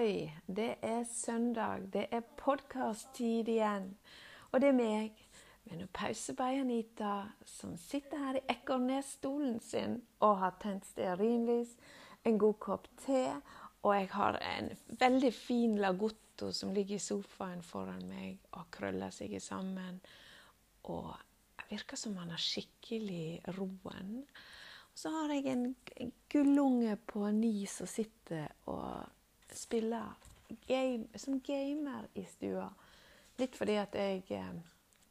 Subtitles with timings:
[0.00, 0.32] Ohoi!
[0.46, 1.80] Det er søndag.
[1.92, 3.90] Det er podkast-tid igjen.
[4.52, 5.18] Og det er meg,
[5.64, 7.10] med en pause by Anita,
[7.44, 11.74] som sitter her i Ekornes-stolen sin og har tent stearinlys,
[12.24, 13.26] en god kopp te,
[13.82, 14.72] og jeg har en
[15.04, 20.00] veldig fin lagotto som ligger i sofaen foran meg og krøller seg sammen.
[20.88, 21.12] Og
[21.68, 24.24] virker som han har skikkelig roen.
[24.24, 29.19] Og Så har jeg en gullunge på ni som sitter og
[29.56, 30.12] spiller
[30.66, 32.68] game, som gamer i stua.
[33.40, 34.50] Litt fordi at jeg eh,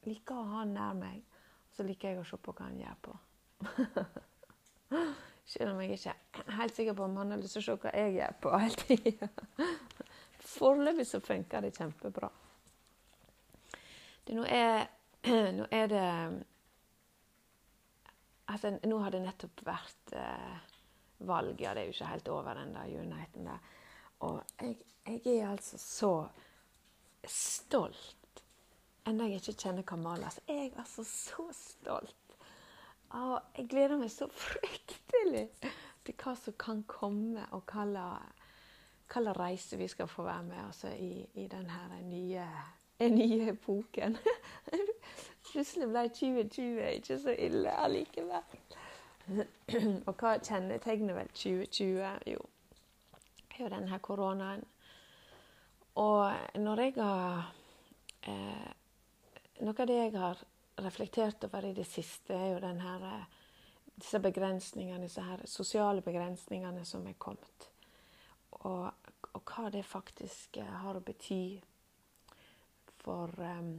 [0.08, 1.24] liker å ha han nær meg.
[1.76, 3.16] Så liker jeg å se på hva han gjør på.
[5.50, 7.78] Selv om jeg ikke er helt sikker på om han har lyst til å se
[7.82, 9.30] hva jeg gjør på hele tida.
[10.50, 12.30] Foreløpig så funker det kjempebra.
[14.28, 14.90] Det, nå, er,
[15.58, 16.06] nå er det
[18.46, 20.70] altså, Nå har det nettopp vært eh,
[21.30, 21.62] valg.
[21.62, 23.76] Ja, det er jo ikke helt over der uniten der.
[24.20, 26.14] Og jeg, jeg, er altså så
[27.26, 28.44] stolt.
[29.08, 30.30] Enda jeg ikke kjenner Kamala.
[30.30, 32.16] Så jeg er altså så stolt.
[33.10, 35.48] Og jeg gleder meg så fryktelig
[36.06, 37.86] til hva som kan komme, og hva
[39.10, 42.46] slags reise vi skal få være med altså, i, i denne nye,
[43.00, 44.18] nye epoken.
[45.50, 48.60] Plutselig ble 2020 ikke så ille allikevel.
[50.08, 52.06] Og hva kjennetegner vel 2020?
[52.30, 52.46] Jo,
[53.60, 54.64] jo denne koronaen.
[56.00, 57.50] Og når jeg har
[58.28, 58.68] eh,
[59.60, 60.40] Noe av det jeg har
[60.80, 63.26] reflektert over i det siste, er jo denne,
[63.92, 67.68] disse begrensningene, disse her sosiale begrensningene som er kommet.
[68.64, 68.88] Og,
[69.34, 71.60] og hva det faktisk eh, har å bety
[73.04, 73.74] for um,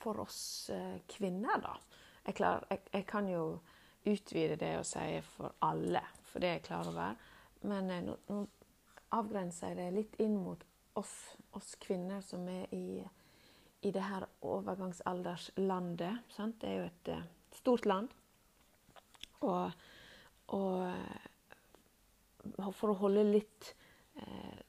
[0.00, 1.76] for oss eh, kvinner, da.
[2.24, 3.44] Jeg, klar, jeg, jeg, kan jo
[4.08, 7.18] utvide det og si for alle, for det er jeg klar over.
[7.68, 8.44] Men eh, nå, nå
[9.16, 10.62] avgrenser jeg det litt inn mot
[10.98, 11.14] oss,
[11.56, 13.00] oss kvinner som er i,
[13.82, 16.30] i det her overgangsalderslandet.
[16.36, 16.60] Sant?
[16.62, 17.22] Det er jo et uh,
[17.58, 18.08] stort land.
[19.40, 19.70] Og,
[20.52, 20.92] og,
[22.76, 23.70] for å holde litt
[24.20, 24.60] eh,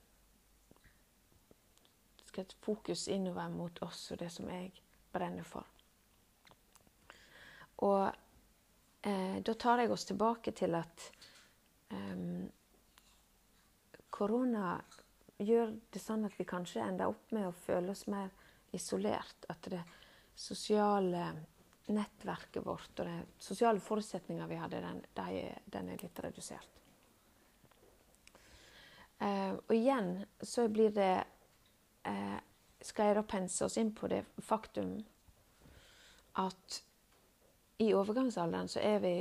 [2.64, 4.72] fokus innover mot oss og det som jeg
[5.12, 5.68] brenner for.
[7.84, 8.08] Og
[9.08, 11.08] eh, da tar jeg oss tilbake til at
[11.92, 12.16] eh,
[14.22, 14.76] korona
[15.42, 18.30] gjør det sånn at vi kanskje ender opp med å føle oss mer
[18.76, 19.48] isolert.
[19.50, 19.82] At det
[20.38, 21.26] sosiale
[21.92, 25.42] nettverket vårt og de sosiale forutsetningene vi hadde, den, de,
[25.74, 26.78] den er litt redusert.
[29.22, 31.14] Eh, og igjen så blir det
[32.10, 32.38] eh,
[32.82, 34.96] skal jeg da pense oss inn på det faktum
[36.42, 36.80] at
[37.82, 39.16] i overgangsalderen så er vi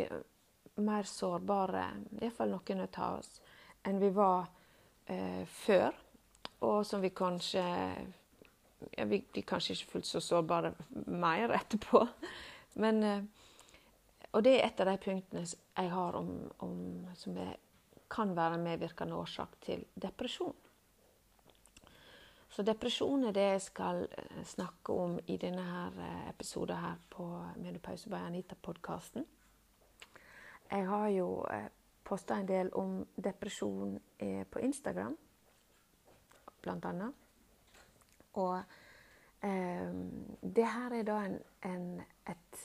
[0.81, 1.85] mer sårbare,
[2.21, 3.41] iallfall noen av oss,
[3.85, 4.49] enn vi var
[5.11, 5.91] eh, før.
[6.67, 7.65] Og som vi kanskje
[8.97, 10.73] ja, vi blir kanskje ikke fullt så sårbare
[11.07, 12.07] mer etterpå.
[12.83, 13.23] Men, eh,
[14.33, 16.33] og det er et av de punktene jeg har om,
[16.65, 16.75] om
[17.19, 17.57] som er,
[18.11, 20.57] kan være en medvirkende årsak til depresjon.
[22.51, 26.97] Så depresjon er det jeg skal eh, snakke om i denne her eh, episoden her
[27.11, 27.27] på
[27.63, 29.27] Menopause by Anita-podkasten.
[30.71, 31.69] Jeg har jo eh,
[32.11, 33.95] posta en del om depresjon
[34.51, 35.15] på Instagram,
[36.61, 37.15] blant annet.
[38.39, 38.57] Og
[39.47, 39.93] eh,
[40.43, 41.87] det her er da en, en,
[42.31, 42.65] et,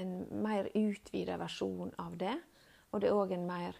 [0.00, 0.14] en
[0.44, 2.34] mer utvida versjon av det.
[2.90, 3.78] Og det er òg en mer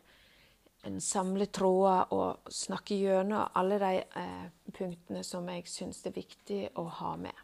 [0.85, 6.61] en samle tråder og snakke gjennom alle de eh, punktene som jeg syns er viktig
[6.81, 7.41] å ha med.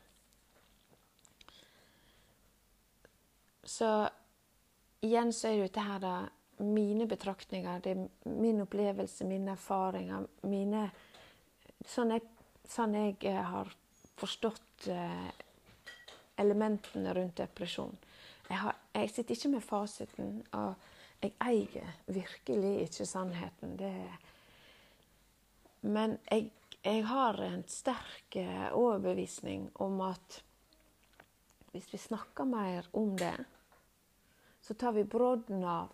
[3.65, 3.89] Så
[5.07, 6.15] igjen så er det dette her da
[6.61, 10.91] mine betraktninger, det er min opplevelse, mine erfaringer, mine
[11.89, 12.21] Sånn jeg,
[12.69, 13.71] sånn jeg eh, har
[14.21, 15.31] forstått eh,
[16.37, 17.95] elementene rundt depresjon.
[18.51, 20.35] Jeg, har, jeg sitter ikke med fasiten.
[20.53, 20.75] og
[21.21, 23.77] jeg eier virkelig ikke sannheten.
[23.77, 23.95] Det
[25.81, 26.51] Men jeg,
[26.85, 30.43] jeg har en sterk eh, overbevisning om at
[31.73, 33.37] hvis vi snakker mer om det,
[34.61, 35.89] så tar vi brodden av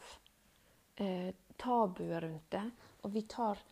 [0.96, 2.64] eh, tabuet rundt det,
[3.02, 3.62] og vi tar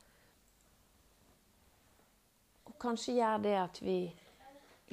[2.64, 3.98] Og kanskje gjør det at vi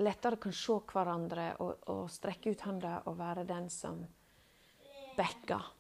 [0.04, 4.04] lettere kan se hverandre og, og strekke ut hånda og være den som
[5.18, 5.72] backer.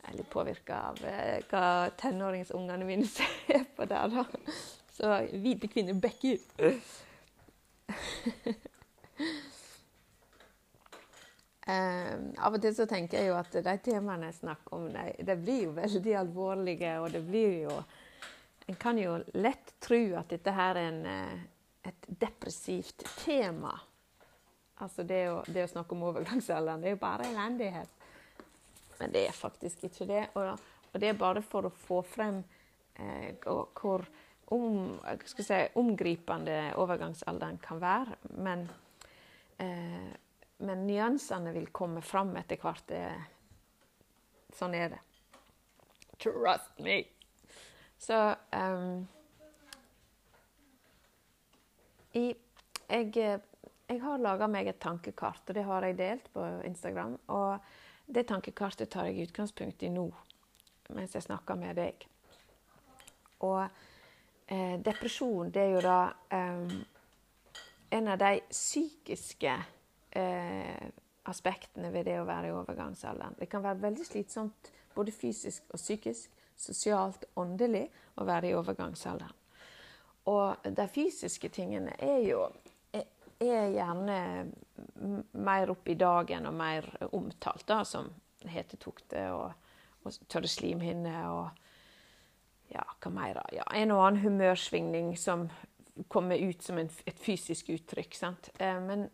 [0.00, 4.24] Jeg er litt påvirka av eh, hva tenåringsungene mine ser på der, da.
[4.96, 6.40] Så hvite kvinner backer.
[11.70, 12.12] Eh,
[12.44, 15.36] av og til så tenker jeg jo at de temaene jeg snakker om, de, de
[15.38, 16.94] blir jo veldig alvorlige.
[17.02, 17.82] Og det blir jo
[18.70, 21.40] En kan jo lett tro at dette her er en, eh,
[21.90, 23.72] et depressivt tema.
[24.78, 27.96] Altså det å, det å snakke om overgangsalderen, det er jo bare elendighet.
[29.00, 30.22] Men det er faktisk ikke det.
[30.38, 30.62] Og,
[30.92, 32.38] og det er bare for å få frem
[32.94, 34.06] eh, hvor
[34.54, 38.16] om, si, omgripende overgangsalderen kan være.
[38.38, 38.68] Men
[39.58, 40.14] eh,
[40.60, 42.92] men nyansene vil komme fram etter hvert.
[44.56, 45.00] Sånn er det.
[46.20, 46.98] Trust me!
[48.00, 48.16] Så
[48.52, 49.06] um,
[52.12, 52.36] jeg,
[52.88, 57.16] jeg, jeg, har laga meg et tankekart, og det har jeg delt på Instagram.
[57.32, 60.06] Og det tankekartet tar jeg utgangspunkt i nå,
[60.96, 62.06] mens jeg snakker med deg.
[63.46, 66.00] Og eh, depresjon, det er jo da
[66.36, 66.80] um,
[67.96, 69.54] en av de psykiske
[70.16, 70.88] eh,
[71.30, 73.36] aspektene ved det å være i overgangsalderen.
[73.38, 76.30] Det kan være veldig slitsomt både fysisk og psykisk,
[76.60, 77.86] sosialt, åndelig
[78.20, 79.36] å være i overgangsalderen.
[80.30, 82.42] Og de fysiske tingene er jo
[83.40, 84.18] er gjerne
[85.32, 86.86] mer oppe i dagen og mer
[87.16, 88.10] omtalt, da, som
[88.44, 89.70] hetetokte og,
[90.04, 91.48] og tørre slimhinner og
[92.70, 93.40] ja, hva mer?
[93.56, 95.48] Ja, en og annen humørsvingning som
[96.08, 98.14] kommer ut som en, et fysisk uttrykk.
[98.16, 98.52] Sant?
[98.60, 99.08] Eh, men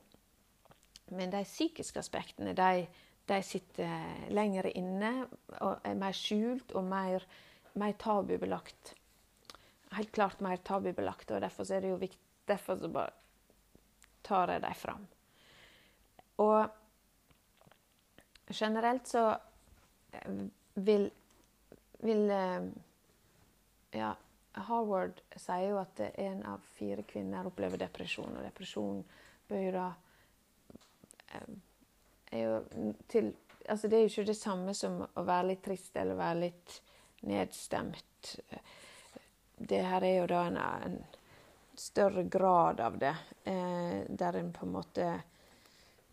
[1.14, 2.86] men de psykiske aspektene de,
[3.26, 5.12] de sitter lenger inne
[5.60, 7.26] og er mer skjult og mer,
[7.78, 8.94] mer tabubelagt.
[9.94, 13.10] Helt klart mer tabubelagt, og derfor er det jo viktig Derfor så bare
[14.22, 15.06] tar jeg dem fram.
[16.38, 16.68] Og
[18.54, 19.24] generelt så
[20.12, 20.44] eh,
[20.74, 21.10] vil,
[22.06, 22.68] vil eh,
[23.96, 24.12] Ja,
[24.68, 29.02] Harvard sier jo at en av fire kvinner opplever depresjon, og depresjon
[29.48, 29.86] bør jo da
[32.30, 32.60] er jo
[33.08, 33.34] til
[33.66, 36.74] Altså, det er jo ikke det samme som å være litt trist eller være litt
[37.26, 38.28] nedstemt.
[39.58, 40.94] Det her er jo da en, en
[41.74, 43.10] større grad av det,
[43.42, 45.08] eh, der en på en måte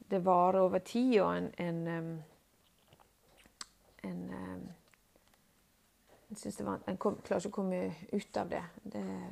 [0.09, 2.23] Det varer over tid, og en, en,
[4.01, 4.73] en, en
[6.35, 8.63] syns det var En klarer ikke å komme ut av det.
[8.83, 9.31] Det er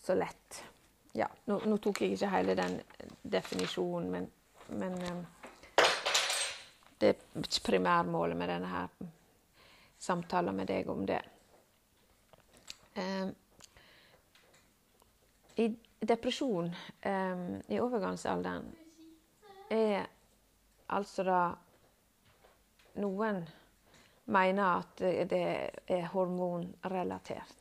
[0.00, 0.64] så lett.
[1.12, 2.76] Ja, nå, nå tok jeg ikke hele den
[3.32, 4.28] definisjonen, men,
[4.78, 5.24] men um,
[7.00, 8.88] det er primærmålet med denne her
[9.98, 11.20] samtalen med deg om det.
[12.94, 13.32] Um,
[15.56, 15.66] I
[16.08, 18.70] depresjon um, i overgangsalderen
[19.70, 20.06] er
[20.90, 21.40] altså da
[23.00, 23.44] Noen
[24.34, 25.42] mener at det
[25.86, 27.59] er hormonrelatert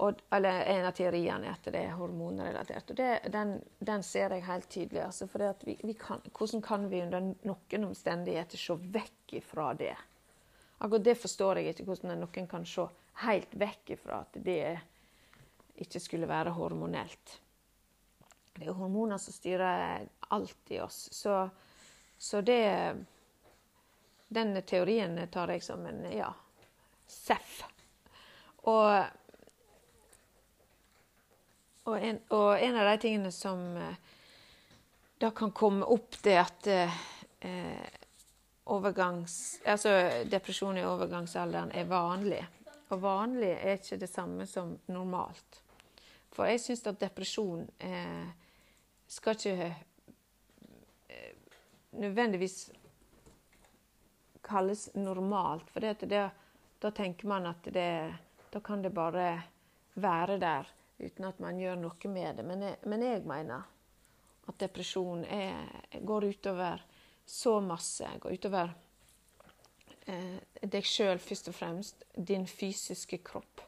[0.00, 2.92] og, eller en av teoriene er at det er hormonrelatert.
[2.92, 5.02] Og det, den, den, ser jeg helt tydelig.
[5.04, 9.92] Altså, for vi, vi kan, hvordan kan vi under noen omstendigheter se vekk ifra det?
[10.78, 12.86] Akkurat det forstår jeg ikke, hvordan noen kan se
[13.26, 14.64] helt vekk ifra at det
[15.84, 17.36] ikke skulle være hormonelt.
[18.56, 21.08] Det er hormoner som styrer alt i oss.
[21.12, 21.42] Så,
[22.18, 22.96] så det
[24.28, 26.32] Den teorien tar jeg som en ja,
[27.06, 27.64] seff.
[28.70, 29.19] Og
[31.88, 33.96] og en, og en, av de tingene som eh,
[35.20, 38.00] da kan komme opp, det er at eh,
[38.70, 39.92] overgangs, altså
[40.30, 42.40] depresjon i overgangsalderen er vanlig.
[42.90, 45.60] Og vanlig er ikke det samme som normalt.
[46.34, 48.32] For jeg syns at depresjon eh,
[49.10, 49.68] skal ikke
[51.10, 51.32] eh,
[52.00, 52.58] nødvendigvis
[54.46, 55.68] kalles normalt.
[55.70, 56.26] For det,
[56.80, 57.90] da tenker man at det,
[58.50, 59.32] da kan det bare
[60.00, 62.46] være der uten at man gjør noe med det.
[62.46, 63.66] Men jeg, men jeg mener
[64.50, 65.66] at depresjon er,
[66.00, 66.84] går utover
[67.26, 68.06] så masse.
[68.20, 68.72] Går utover
[70.10, 72.06] eh, deg sjøl først og fremst.
[72.14, 73.64] Din fysiske kropp.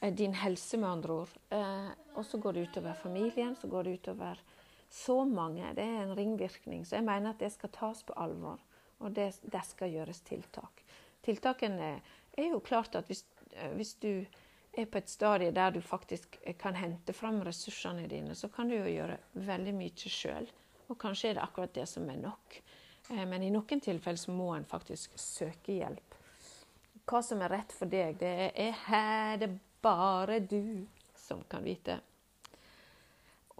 [0.00, 1.36] Eh, din helse, med andre ord.
[1.50, 3.56] Eh, og så går det utover familien.
[3.56, 4.42] Så går det utover
[4.90, 5.74] så mange.
[5.74, 6.84] Det er en ringvirkning.
[6.86, 8.60] Så jeg mener at det skal tas på alvor.
[9.00, 10.84] Og det, det skal gjøres tiltak.
[11.24, 12.00] Tiltakene
[12.36, 14.26] er jo klart at hvis, eh, hvis du
[14.72, 18.76] er på et stadie der du faktisk kan hente fram ressursene dine, så kan du
[18.76, 20.50] jo gjøre veldig mye sjøl.
[20.90, 22.60] Og kanskje er det akkurat det som er nok.
[23.10, 26.16] Eh, men i noen tilfeller så må en faktisk søke hjelp.
[27.10, 30.86] Hva som er rett for deg, det er her det bare du
[31.18, 31.98] som kan vite.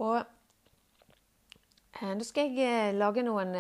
[0.02, 3.56] Og eh, nå skal jeg eh, lage noen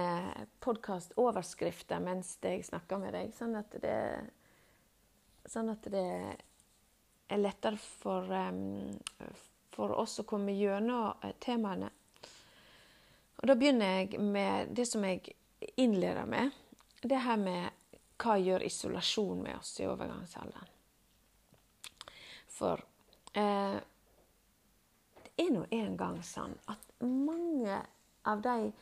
[0.62, 3.98] podkastoverskrifter mens jeg snakker med deg, sånn at det,
[5.50, 6.06] sånn at det
[7.30, 8.26] er lettere for,
[9.70, 11.90] for oss å komme gjennom eh, temaene.
[13.40, 15.32] Og Da begynner jeg med det som jeg
[15.80, 16.50] innleder med.
[17.00, 17.70] Det her med
[18.20, 20.76] hva gjør isolasjon med oss i overgangsalderen?
[22.52, 22.82] For
[23.32, 23.78] eh,
[25.24, 27.78] det er nå en gang sånn at mange
[28.28, 28.72] av de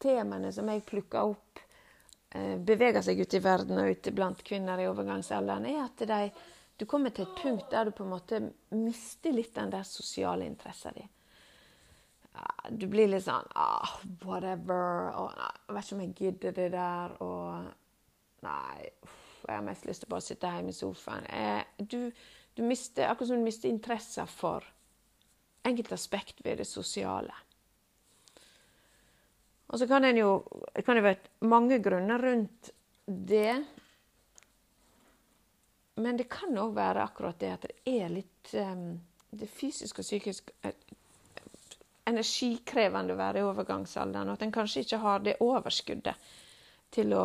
[0.00, 1.58] temaene som jeg plukker opp,
[2.30, 6.20] eh, beveger seg ut i verden og ute blant kvinner i overgangsalderen, er at de,
[6.80, 8.40] du kommer til et punkt der du på en måte
[8.72, 11.10] mister litt den der sosiale interessen din.
[12.70, 15.10] Du blir litt sånn ah, whatever.
[15.18, 17.14] Og, nei, jeg vet ikke om jeg gidder det der.
[17.26, 17.70] Og
[18.40, 18.88] Nei,
[19.44, 21.26] jeg har mest lyst til å bare sitte hjemme i sofaen.
[21.28, 22.08] Eh, du,
[22.56, 24.64] du mister, akkurat som du mister interessen for
[25.68, 27.34] enkelte aspekt ved det sosiale.
[29.70, 30.40] Og så kan, jo,
[30.86, 32.72] kan jo være mange grunner rundt
[33.06, 33.60] det.
[35.94, 40.06] Men det kan òg være akkurat det at det er litt um, Det fysisk og
[40.06, 40.72] psykisk uh,
[42.10, 44.30] energikrevende å være i overgangsalderen.
[44.30, 46.30] Og at en kanskje ikke har det overskuddet
[46.90, 47.24] til å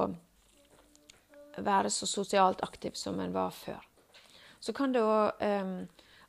[1.57, 3.79] være så sosialt aktiv som en var før.
[4.59, 5.77] Så kan det òg um,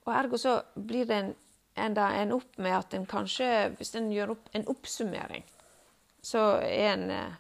[0.07, 1.33] Og ergo så blir det en,
[1.75, 5.43] enda en opp med at en kanskje, hvis en gjør opp en oppsummering,
[6.23, 7.35] så, en, uh,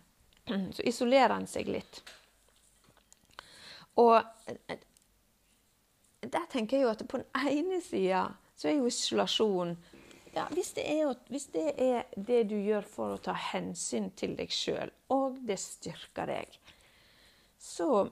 [0.74, 2.02] så isolerer en seg litt.
[4.02, 4.82] Og eh,
[6.32, 9.76] der tenker jeg jo at på den ene sida så er jo isolasjon
[10.36, 14.34] ja, hvis det, er, hvis det, er, det du gjør for å ta hensyn til
[14.36, 16.58] deg sjøl, og det styrker deg,
[17.56, 18.04] så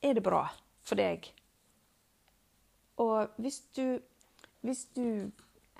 [0.00, 0.46] er det bra
[0.80, 1.28] for deg.
[3.04, 4.00] Og hvis du,
[4.64, 5.28] hvis du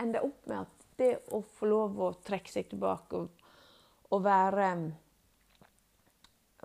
[0.00, 3.46] ender opp med at det å få lov å trekke seg tilbake og,
[4.12, 4.68] og være,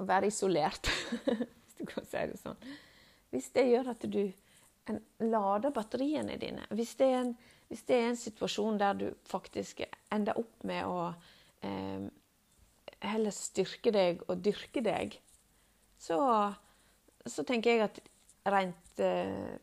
[0.04, 0.92] være isolert
[1.30, 2.60] Hvis du kan si det sånn.
[3.36, 4.22] Hvis det gjør at du
[5.20, 7.32] lader batteriene dine hvis det, en,
[7.68, 9.82] hvis det, er en, situasjon der du faktisk
[10.14, 11.10] ender opp med å
[11.66, 12.06] eh,
[13.06, 15.18] heller styrke deg og dyrke deg,
[16.00, 16.20] så,
[17.26, 18.00] så tenker jeg at
[18.54, 19.58] rent eh,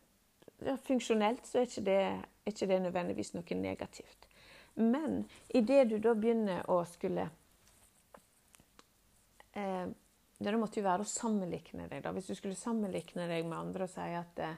[0.63, 1.97] ja, funksjonelt så er ikke, det,
[2.43, 4.27] er ikke det nødvendigvis noe negativt.
[4.75, 7.29] Men idet du da begynner å skulle
[9.53, 9.87] eh,
[10.37, 12.03] Det måtte jo være å sammenlikne deg.
[12.03, 12.11] da.
[12.11, 14.55] Hvis du skulle sammenlikne deg med andre og si at eh,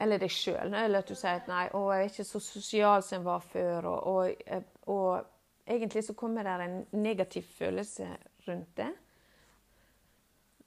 [0.00, 0.74] Eller deg sjøl.
[0.74, 3.44] Eller at du sier at 'nei, å, jeg er ikke så sosial som jeg var
[3.52, 3.86] før'.
[3.88, 4.62] Og, og, eh,
[4.92, 8.08] og egentlig så kommer det en negativ følelse
[8.46, 8.92] rundt det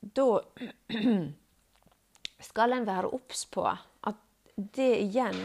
[0.01, 0.41] da
[2.49, 4.19] skal en være obs på at
[4.55, 5.39] det igjen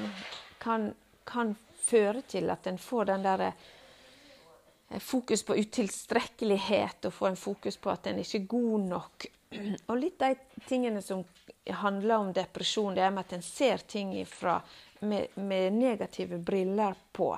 [0.62, 0.92] kan,
[1.26, 3.64] kan, føre til at en får den der eh,
[5.00, 9.26] fokus på utilstrekkelighet, og få en fokus på at en ikke er god nok.
[9.90, 10.34] Og litt de
[10.68, 11.24] tingene som
[11.70, 14.58] handler om depresjon, det er med at en ser ting ifra,
[15.00, 17.32] med, med negative briller på.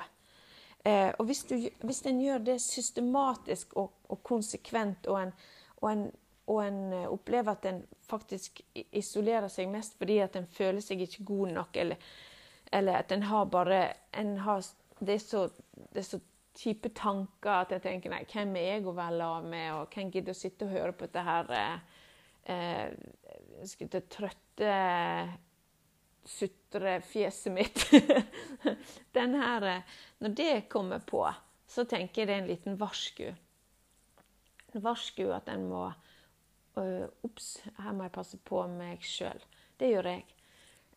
[0.83, 5.35] Eh, og hvis, du, hvis en gjør det systematisk og, og konsekvent, og en,
[5.81, 6.07] og en
[6.47, 8.61] og en eh, opplever at en faktisk
[8.95, 12.09] isolerer seg mest fordi at en føler seg ikke god nok, eller,
[12.71, 13.81] eller at en har bare
[14.15, 14.63] en har,
[14.99, 15.47] det, er så,
[15.91, 16.21] det er så
[16.57, 20.11] kjipe tanker at jeg tenker nei, hvem er jeg å velge av med, og hvem
[20.13, 21.77] gidder å sitte og høre på dette her eh,
[22.53, 24.73] eh skulle trøtte
[26.27, 27.85] sutrefjeset mitt.
[29.17, 31.23] Den her, eh, Når det kommer på,
[31.67, 33.31] så tenker jeg det er en liten varsku.
[34.73, 35.87] En varsku at en må
[36.77, 39.39] Ops, her må jeg passe på meg sjøl.
[39.79, 40.25] Det gjør jeg.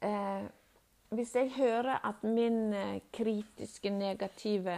[0.05, 0.43] Eh,
[1.17, 4.77] hvis jeg hører at min eh, kritiske, negative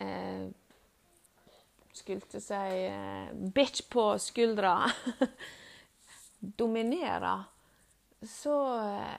[0.00, 0.48] eh,
[1.92, 4.74] Skulle si eh, bitch på skuldra
[6.38, 7.42] dominerer,
[8.22, 9.18] så, eh,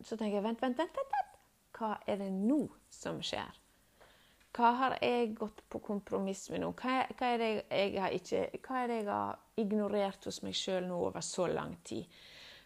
[0.00, 1.38] så tenker jeg vent, vent, vent, vent.
[1.76, 3.60] Hva er det nå som skjer?
[4.56, 6.72] Hva har jeg gått på kompromiss med nå?
[6.80, 10.56] Hva, hva, er, det jeg har ikke, hva er det jeg har ignorert hos meg
[10.56, 12.08] sjøl nå over så lang tid?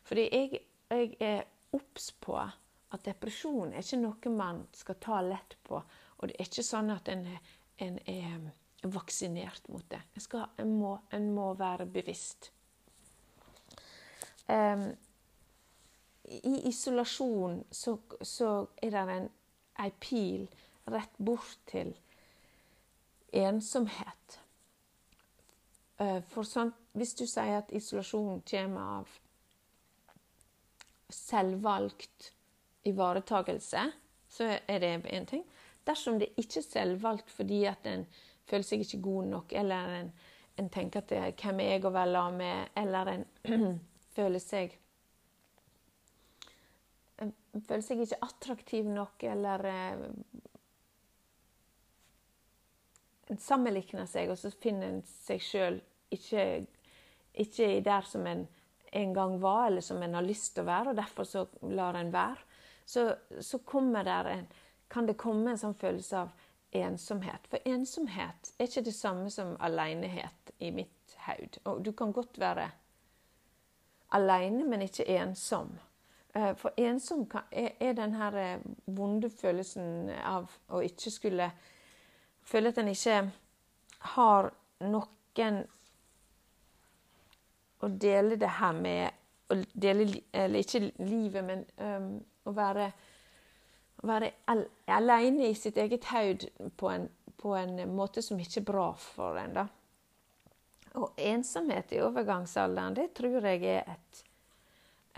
[0.07, 0.61] Fordi jeg,
[0.93, 1.43] jeg er
[1.75, 5.83] obs på at depresjon er ikke noe man skal ta lett på.
[6.20, 7.24] Og det er ikke sånn at en,
[7.80, 8.50] en er
[8.92, 10.00] vaksinert mot det.
[10.14, 12.50] En, skal, en, må, en må, være bevisst.
[14.48, 14.90] Um,
[16.24, 18.50] I isolasjon så, så
[18.82, 19.30] er det en,
[19.80, 20.46] en pil
[20.90, 21.94] rett bort til
[23.32, 24.40] ensomhet.
[26.00, 29.16] Eh, for sånn, hvis du sier at isolasjon kommer av
[31.12, 32.30] selvvalgt
[32.88, 33.82] ivaretagelse,
[34.30, 35.44] så er det én ting.
[35.90, 38.04] Dersom det ikke er selvvalgt fordi at en
[38.50, 40.12] føler seg ikke god nok, eller en,
[40.59, 43.26] en tenker at det, 'hvem er jeg å være sammen med', eller en
[44.16, 44.78] føler seg
[47.20, 47.35] en
[47.66, 49.66] føler seg ikke attraktiv nok, eller
[53.30, 55.80] en sammenlikner seg, og så finner en seg sjøl
[56.11, 56.66] ikke,
[57.35, 58.47] ikke der som en
[58.92, 61.99] en gang var, eller som en har lyst til å være, og derfor så lar
[61.99, 62.42] en være.
[62.87, 63.06] Så,
[63.40, 63.61] så
[64.32, 64.47] en,
[64.90, 66.30] kan det komme en sånn følelse av
[66.76, 67.47] ensomhet.
[67.50, 71.61] For ensomhet er ikke det samme som alenehet i mitt haud.
[71.64, 72.68] Og du kan godt være
[74.16, 75.73] alene, men ikke ensom.
[76.35, 81.52] Eh, for ensom er den her eh, vonde følelsen av å ikke skulle
[82.50, 83.16] Føle at en ikke
[84.16, 84.47] har
[84.80, 85.59] noen
[87.85, 92.09] å dele det her med å dele, Eller ikke livet, men um,
[92.49, 92.90] å være,
[94.07, 96.92] være al alene i sitt eget hode på,
[97.37, 99.54] på, en måte som ikke er bra for en.
[99.59, 99.66] da.
[100.99, 104.25] Og ensomhet i overgangsalderen, det tror jeg er et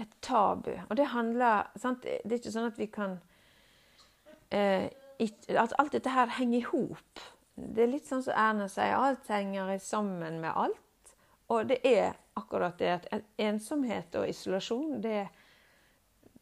[0.01, 0.73] et tabu.
[0.89, 2.03] Og det handler sant?
[2.03, 3.19] Det er ikke sånn at vi kan
[4.51, 4.89] eh,
[5.49, 7.21] At alt dette her henger i hop.
[7.55, 11.13] Det er litt sånn som Erna sier, alt henger sammen med alt.
[11.53, 13.07] Og det er akkurat det at
[13.39, 15.29] ensomhet og isolasjon, det,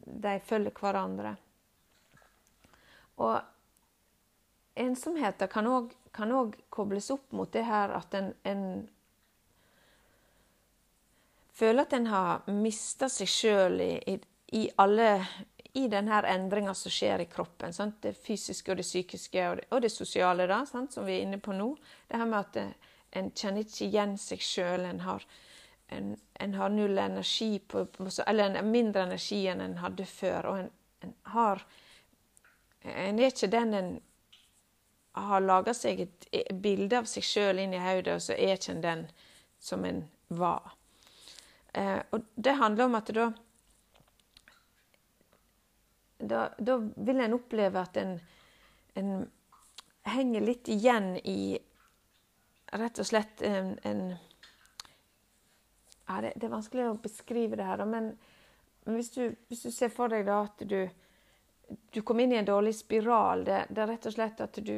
[0.01, 1.35] de følger hverandre.
[3.21, 8.65] Og ensomheten kan òg kobles opp mot det her at en, en
[11.53, 14.17] føler at en har mista seg sjøl i, i,
[14.57, 14.63] i,
[15.73, 17.73] i denne endringa som skjer i kroppen.
[17.73, 18.01] Sant?
[18.03, 21.39] Det fysiske og det psykiske og det, og det sosiale, da, som vi er inne
[21.43, 21.73] på nå.
[22.07, 24.87] Det her med at eh, en kjenner ikke igjen seg sjøl.
[24.89, 25.03] En,
[25.91, 27.85] en, en, har null energi, på,
[28.25, 30.49] eller en mindre energi enn en hadde før.
[30.51, 30.69] Og en,
[31.05, 31.63] en har
[32.81, 33.91] En er ikke den en
[35.11, 38.75] har laga seg et bilde av seg sjøl inn i hodet, og så er ikke
[38.77, 39.03] en den
[39.61, 40.71] som en var.
[41.73, 43.27] Eh, og det handler om at da,
[46.17, 48.17] da, da vil en oppleve at en,
[48.99, 49.13] en,
[50.07, 51.59] henger litt igjen i
[52.73, 54.01] rett og slett en, en
[56.07, 58.09] ja, det, det, er vanskelig å beskrive det her, men,
[58.87, 60.79] men hvis, du, hvis, du, ser for deg da at du,
[61.91, 64.75] du kom inn i en dårlig spiral, det, det er rett og slett at du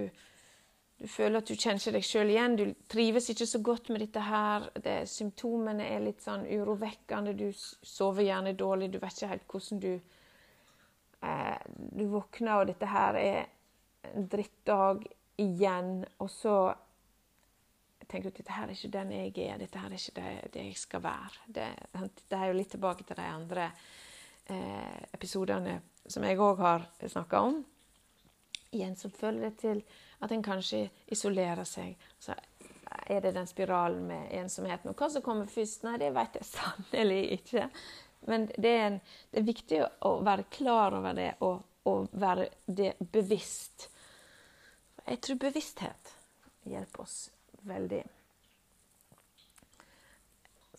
[1.03, 2.53] du føler at du kjenner deg sjøl igjen.
[2.55, 4.69] Du trives ikke så godt med dette her.
[4.79, 7.33] Det, symptomene er litt sånn urovekkende.
[7.35, 8.87] Du sover gjerne dårlig.
[8.93, 9.91] Du vet ikke helt hvordan du
[11.27, 13.41] eh, Du våkner, og dette her er
[14.13, 15.03] en drittdag
[15.43, 15.91] igjen.
[16.23, 16.55] Og så
[18.07, 19.59] tenker du at dette her er ikke den jeg er.
[19.59, 21.47] Dette her er ikke det, det jeg skal være.
[21.59, 21.67] Det,
[22.29, 23.67] det, er jo litt tilbake til de andre
[24.47, 27.61] eh, episodene som jeg òg har snakka om.
[28.73, 29.83] Igjen så føler det til
[30.23, 31.97] at en kanskje isolerer seg.
[32.19, 32.35] Så
[33.07, 34.91] er det den spiralen med ensomheten.
[34.91, 37.67] Og hva som kommer først, nei, det vet jeg sannelig ikke.
[38.27, 38.99] Men det er, en,
[39.31, 43.89] det er, viktig å være klar over det og, og være det bevisst.
[45.03, 46.13] Jeg tror bevissthet
[46.71, 47.17] hjelper oss
[47.67, 48.03] veldig.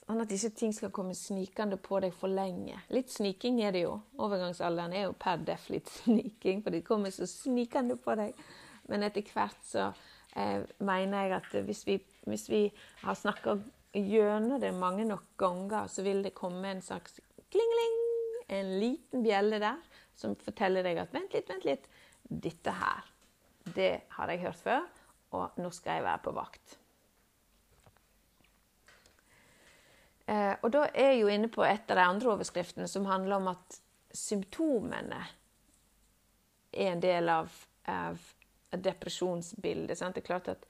[0.04, 2.76] Sånn at ikke ting skal komme snikende på deg for lenge.
[2.92, 3.94] Litt sniking er det jo.
[4.20, 8.36] Overgangsalderen er jo per def litt sniking, for det kommer så snikende på deg.
[8.92, 9.86] Men etter hvert så
[10.36, 11.96] eh, mener jeg at hvis vi,
[12.28, 12.66] hvis vi
[13.00, 13.56] har snakka
[13.96, 17.16] gjennom det mange nok ganger, så vil det komme en slags
[17.54, 17.98] kling-ling,
[18.52, 19.80] en liten bjelle der,
[20.20, 21.88] som forteller deg at vent litt, vent litt.
[22.28, 23.08] Dette her,
[23.76, 24.88] det har jeg hørt før,
[25.32, 26.80] og nå skal jeg være på vakt.
[30.26, 33.40] Eh, og da er jeg jo inne på et av de andre overskriftene som handler
[33.40, 33.80] om at
[34.14, 35.24] symptomene
[36.74, 37.50] er en del av,
[37.90, 38.22] av
[38.74, 39.98] depresjonsbildet.
[39.98, 40.16] Sant?
[40.16, 40.64] Det er klart at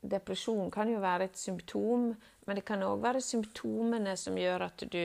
[0.00, 2.12] Depresjon kan jo være et symptom,
[2.46, 5.02] men det kan òg være symptomene som gjør at du,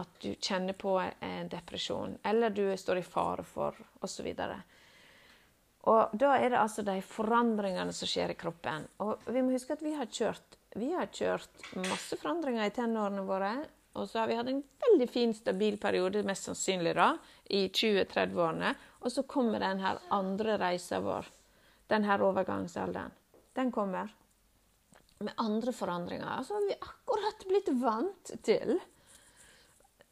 [0.00, 4.32] at du kjenner på en depresjon, eller du står i fare for, osv.
[5.92, 8.88] Og da er det altså de forandringene som skjer i kroppen.
[9.02, 13.24] Og vi må huske at vi har kjørt, vi har kjørt masse forandringer i tenårene
[13.26, 13.52] våre.
[13.92, 17.10] Og så har vi hatt en veldig fin, stabil periode, mest sannsynlig da,
[17.52, 18.72] i 20-30-årene.
[19.04, 21.28] Og så kommer den her andre reisa vår,
[21.92, 23.12] den her overgangsalderen.
[23.52, 24.14] Den kommer
[25.22, 26.38] med andre forandringer.
[26.38, 28.78] Altså, vi akkurat blitt vant til.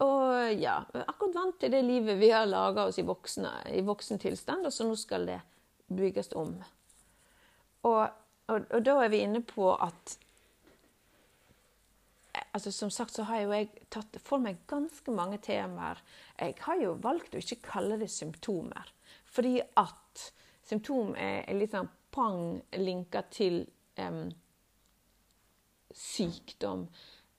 [0.05, 4.21] Og ja, akkurat vant til det livet vi har laga oss i, voksne, i voksen
[4.21, 5.41] tilstand, og så nå skal det
[5.89, 6.53] bygges om.
[7.89, 8.03] Og,
[8.53, 10.21] og, og da er vi inne på at
[12.53, 16.01] altså Som sagt så har jo jeg tatt for meg ganske mange temaer.
[16.39, 18.93] Jeg har jo valgt å ikke kalle det symptomer.
[19.31, 20.31] Fordi at
[20.67, 23.63] symptom er, litt sånn pang linka til
[23.99, 24.27] um,
[25.95, 26.89] sykdom.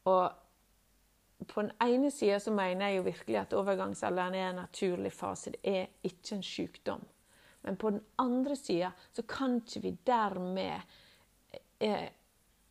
[0.07, 5.11] Og på den ene sida så mener jeg jo virkelig at overgangsalderen er en naturlig
[5.15, 5.55] fase.
[5.55, 7.05] Det er ikke en sykdom.
[7.61, 10.81] Men på den andre sida så kan ikke vi dermed
[11.79, 12.07] eh,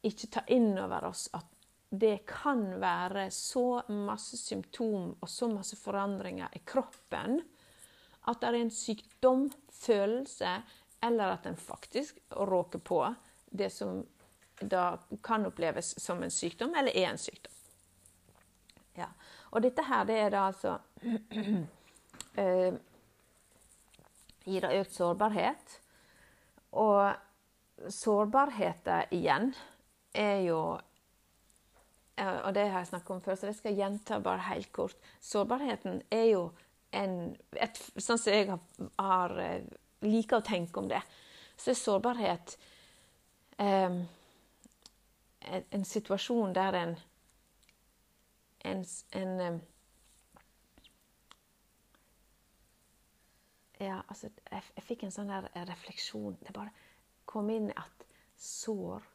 [0.03, 1.47] ikke ta inn over oss at
[1.91, 7.41] det kan være så masse symptom og så masse forandringer i kroppen
[8.29, 10.61] at det er en sykdom, følelse,
[11.03, 13.01] eller at en faktisk råker på
[13.51, 14.03] det som
[14.61, 17.55] da kan oppleves som en sykdom, eller er en sykdom.
[18.99, 19.09] Ja.
[19.51, 20.77] Og dette her, det er da altså
[22.43, 22.75] eh,
[24.45, 25.75] Gir det økt sårbarhet.
[26.81, 29.51] Og sårbarheten igjen
[30.17, 30.61] er jo
[32.21, 34.97] og det har jeg snakket om før, så det skal jeg gjenta bare helt kort.
[35.21, 36.43] Sårbarheten er jo
[36.93, 38.61] en et, Sånn som jeg har,
[38.99, 39.63] har, eh,
[40.03, 41.01] liker å tenke om det,
[41.61, 42.55] så er sårbarhet
[43.59, 43.99] um,
[45.41, 46.95] en, en, situasjon der en
[48.65, 48.85] en,
[49.17, 49.61] en um,
[53.81, 56.35] Ja, altså jeg, jeg, fikk en sånn der refleksjon.
[56.45, 56.73] Det bare
[57.25, 58.05] kom inn at
[58.37, 59.07] sår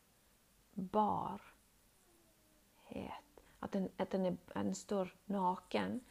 [2.95, 3.21] bar
[3.65, 6.01] at en, at en, er, en står naken.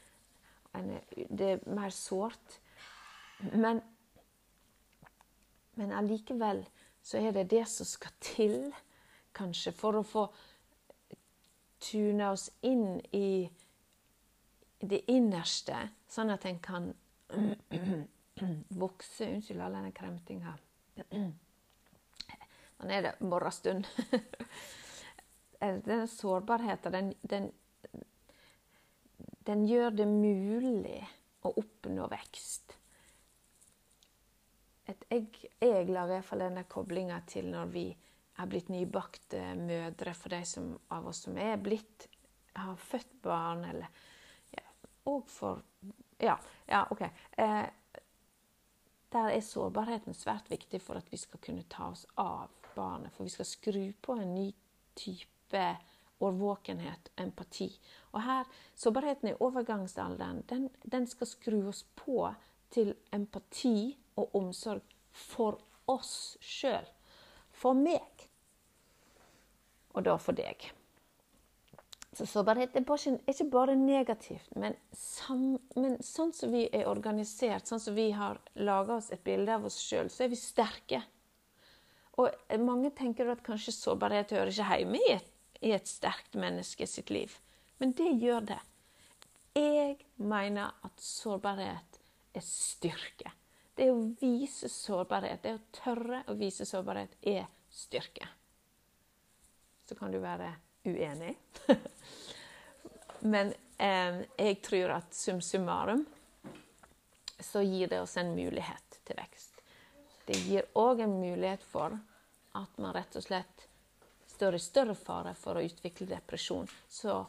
[0.75, 2.61] En er, det er mer sårt.
[3.53, 3.83] Men,
[5.79, 6.65] men allikevel
[7.05, 8.59] så er det det som skal til,
[9.35, 10.25] kanskje, for å få
[11.85, 13.45] tune oss inn i
[14.85, 15.77] det innerste,
[16.09, 16.93] sånn at en kan
[18.85, 20.55] vokse Unnskyld all denne kremtinga.
[22.85, 23.87] Nå er det morgenstund.
[25.65, 27.51] denne sårbarheten, den, den,
[29.47, 31.01] den, gjør det mulig
[31.45, 32.77] å oppnå vekst.
[34.91, 37.87] Et egg, jeg lager fall denne koblinga til når vi
[38.35, 42.09] er blitt nybakte mødre, for de som, av oss som er blitt,
[42.55, 43.89] har født barn, eller
[44.55, 44.67] ja,
[45.11, 45.63] Og for
[46.23, 46.37] Ja,
[46.71, 47.03] ja OK.
[47.37, 47.65] Eh,
[49.15, 53.13] der er sårbarheten svært viktig for at vi skal kunne ta oss av barnet.
[53.15, 54.49] For vi skal skru på en ny
[54.99, 55.77] type type
[56.19, 57.81] årvåkenhet, empati.
[58.13, 58.45] Og her,
[58.77, 62.35] Sårbarheten i overgangsalderen den, den skal skru oss på
[62.71, 66.87] til empati og omsorg for oss sjøl.
[67.53, 68.29] For meg.
[69.95, 70.71] Og da for deg.
[72.15, 72.85] Så sårbarhet er
[73.27, 78.39] ikke bare negativt, men, sam, men, sånn som vi er organisert, sånn som vi har
[78.55, 81.03] laga oss et bilde av oss sjøl, så er vi sterke.
[82.23, 82.31] Og
[82.63, 85.34] mange tenker at kanskje sårbarhet hører ikke hjemme i et
[85.65, 87.33] i et sterkt menneske sitt liv.
[87.81, 88.61] Men det gjør det.
[89.55, 91.99] Jeg mener at sårbarhet
[92.35, 93.33] er styrke.
[93.75, 98.29] Det å vise sårbarhet, det å tørre å vise sårbarhet, er styrke.
[99.89, 100.53] Så kan du være
[100.85, 101.35] uenig.
[103.35, 106.05] Men eh, jeg tror at sum summarum
[107.41, 109.63] så gir det oss en mulighet til vekst.
[110.29, 111.97] Det gir òg en mulighet for
[112.55, 113.71] at man rett og slett
[114.35, 116.69] står i større fare for å utvikle depresjon.
[116.89, 117.23] Så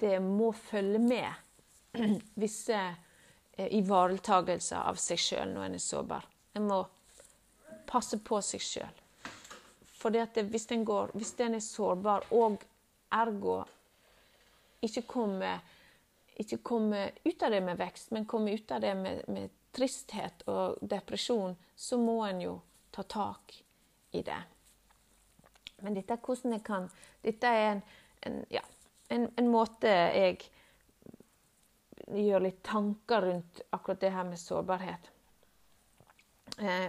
[0.00, 1.98] det må følge med
[2.40, 6.28] visse eh, ivaretagelser av seg sjøl når en er sårbar.
[6.54, 6.80] En må
[7.90, 9.02] passe på seg sjøl.
[10.00, 10.68] For hvis,
[11.12, 12.62] hvis den er sårbar og
[13.12, 13.58] ergo
[14.80, 15.60] ikke kommer,
[16.40, 20.46] ikke kommer ut av det med vekst, men kommer ut av det med, med tristhet
[20.48, 22.54] og depresjon, så må en jo
[22.94, 23.58] ta tak
[24.16, 24.40] i det.
[25.82, 26.88] Men dette er hvordan jeg kan
[27.22, 27.82] Dette er en,
[28.26, 28.62] en, ja,
[29.08, 30.40] en, en måte jeg
[32.10, 35.10] gjør litt tanker rundt akkurat det her med sårbarhet.
[36.58, 36.88] Eh,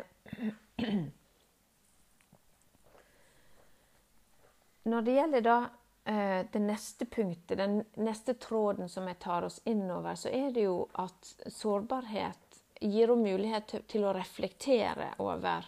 [4.84, 5.58] når det gjelder da
[6.04, 10.66] eh, det neste punktet, den neste tråden som jeg tar oss innover, så er det
[10.66, 15.68] jo at sårbarhet gir henne mulighet til å reflektere over,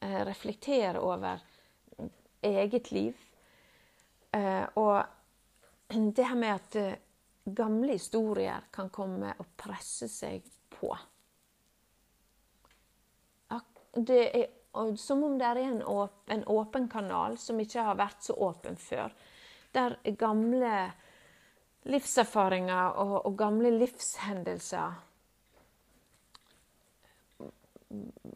[0.00, 1.42] eh, reflektere over
[2.44, 3.18] eget liv.
[4.34, 5.04] Eh, og
[5.88, 7.00] det her med at eh,
[7.54, 10.94] gamle historier kan komme og presse seg på.
[13.94, 14.48] Det er
[14.98, 18.74] som om det er en åpen, en åpen kanal som ikke har vært så åpen
[18.76, 19.12] før.
[19.70, 20.72] Der gamle
[21.86, 24.96] livserfaringer og, og gamle livshendelser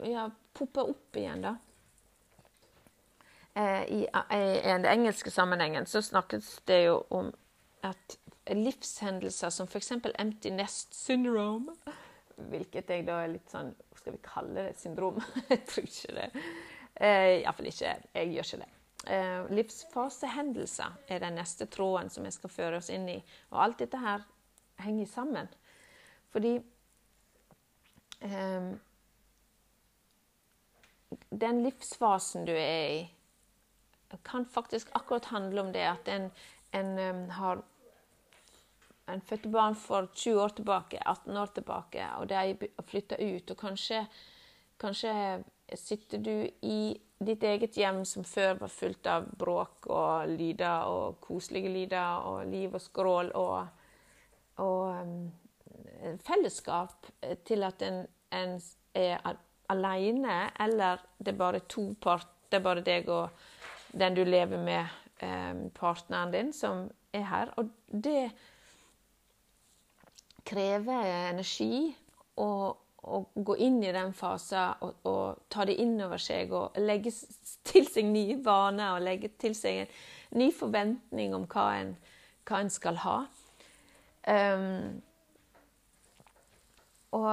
[0.07, 1.57] ja, popper opp igjen, da.
[3.59, 7.33] Eh, I, I den engelske sammenhengen så snakkes det jo om
[7.83, 8.19] at
[8.55, 9.93] livshendelser som f.eks.
[10.15, 11.75] empty nest syndrome
[12.39, 15.19] Hvilket jeg da er litt sånn Hva Skal vi kalle det syndrom?
[15.51, 16.29] jeg tror ikke det.
[16.95, 17.95] Eh, Iallfall ikke.
[18.15, 18.71] Jeg gjør ikke det.
[19.17, 23.19] Eh, livsfasehendelser er den neste tråden som jeg skal føre oss inn i.
[23.51, 24.23] Og alt dette her
[24.85, 25.51] henger sammen.
[26.31, 26.55] Fordi
[28.23, 28.71] eh,
[31.45, 33.07] den livsfasen du er i
[34.23, 36.31] kan faktisk akkurat handle om det at en,
[36.73, 37.63] en um, har
[39.09, 43.51] en fødte barn for 20 år tilbake, 18 år tilbake, og de flytta ut.
[43.51, 44.07] Og kanskje,
[44.81, 45.13] kanskje
[45.75, 51.19] sitter du i ditt eget hjem som før var fullt av bråk og lyder og
[51.25, 53.67] koselige lyder og liv og skrål og,
[54.63, 57.11] og um, fellesskap
[57.45, 58.59] til at en, en
[58.95, 59.37] er
[59.69, 63.29] alene, eller det er bare to part, det er bare deg og
[63.93, 64.87] den du lever med,
[65.23, 67.53] um, partneren din, som er her.
[67.57, 68.31] Og det
[70.45, 71.97] krever energi.
[72.39, 76.77] å, å gå inn i den fasen og, og, ta det inn over seg og
[76.79, 77.11] legge
[77.67, 81.93] til seg nye vaner og legge til seg en ny forventning om hva en,
[82.47, 83.19] hva en skal ha.
[84.29, 85.01] Um,
[87.17, 87.33] og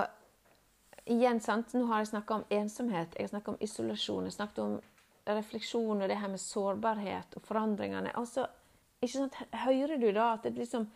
[1.05, 1.73] igjen, sant?
[1.75, 4.77] nå har jeg snakka om ensomhet, jeg har snakka om isolasjon, jeg har snakket om
[5.25, 8.13] refleksjon og det her med sårbarhet og forandringene.
[8.17, 8.47] Altså?
[9.65, 10.87] Hører du da at det blir som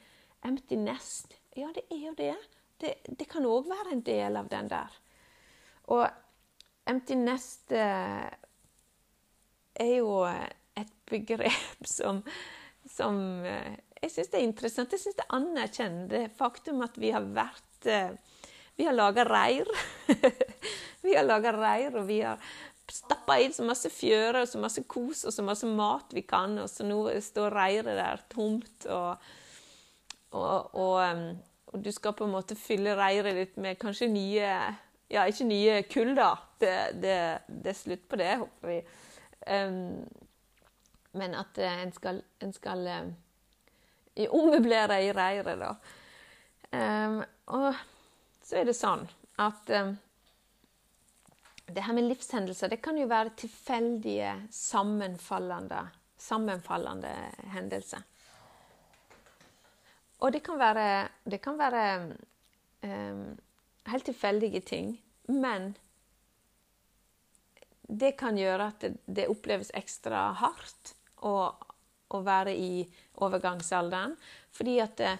[0.45, 1.35] empty nest?
[1.57, 2.35] Ja, det er jo det
[2.79, 4.93] det, det kan òg være en del av den der.
[5.91, 6.05] Og
[6.89, 8.29] empty nest eh,
[9.79, 12.21] er jo et begrep som,
[12.87, 14.95] som eh, jeg syns er interessant.
[14.95, 18.15] Jeg syns det anerkjenner det faktum at vi har vært eh,
[18.79, 19.67] Vi har laga reir.
[21.03, 22.39] vi har laga reir, og vi har
[22.93, 26.57] stappa inn så masse fjører og så masse kos og så masse mat vi kan,
[26.61, 28.87] og så nå står reiret der tomt.
[28.89, 29.29] og,
[30.31, 31.37] og, og
[31.69, 34.53] og du skal på en måte fylle reiret ditt med kanskje nye
[35.09, 36.35] Ja, ikke nye kull, da.
[36.61, 37.13] Det, det,
[37.49, 38.75] det, er slutt på det, håper vi.
[39.49, 40.03] Um,
[41.17, 43.09] men at uh, en skal, en skal um,
[44.37, 45.71] ommøblere i reiret, da.
[46.69, 47.23] Um,
[47.57, 47.81] og
[48.45, 49.07] så er det sånn
[49.41, 49.95] at um,
[51.75, 55.83] det her med livshendelser det kan jo være tilfeldige, sammenfallende,
[56.17, 57.13] sammenfallende
[57.53, 58.05] hendelser.
[60.19, 61.83] Og det kan være, det kan være
[62.83, 63.37] um,
[63.87, 65.71] helt tilfeldige ting, men
[67.89, 70.93] det kan gjøre at det, det oppleves ekstra hardt
[71.25, 71.49] å,
[72.09, 72.83] å, være i
[73.23, 74.15] overgangsalderen.
[74.55, 75.15] Fordi at det,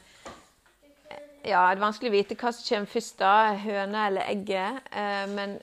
[1.47, 4.81] Ja, det er vanskelig å vite hva som kommer først, da, høna eller egget.
[4.91, 5.53] Eh, men,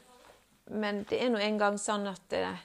[0.66, 2.59] men, det er nå engang sånn at eh,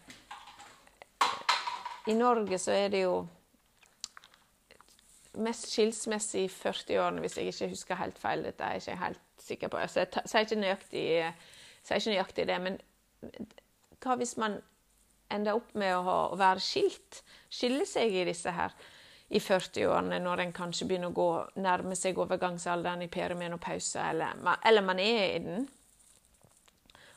[2.10, 3.16] i Norge så er det jo
[5.42, 8.44] mest skilsmisse i 40-årene, hvis jeg ikke husker helt feil.
[8.48, 9.84] Dette er jeg ikke helt sikker på.
[9.88, 11.04] Så jeg sier ikke nøyaktig,
[11.86, 12.58] sier ikke nøyaktig det.
[12.66, 12.80] Men
[14.02, 14.58] hva hvis man
[15.32, 17.22] ender opp med å, ha, å være skilt?
[17.52, 18.76] Skille seg i disse her
[19.32, 21.30] i 40-årene, når en kanskje begynner å gå,
[21.64, 25.70] nærme seg overgangsalderen i perimenopause, eller, eller man er i den.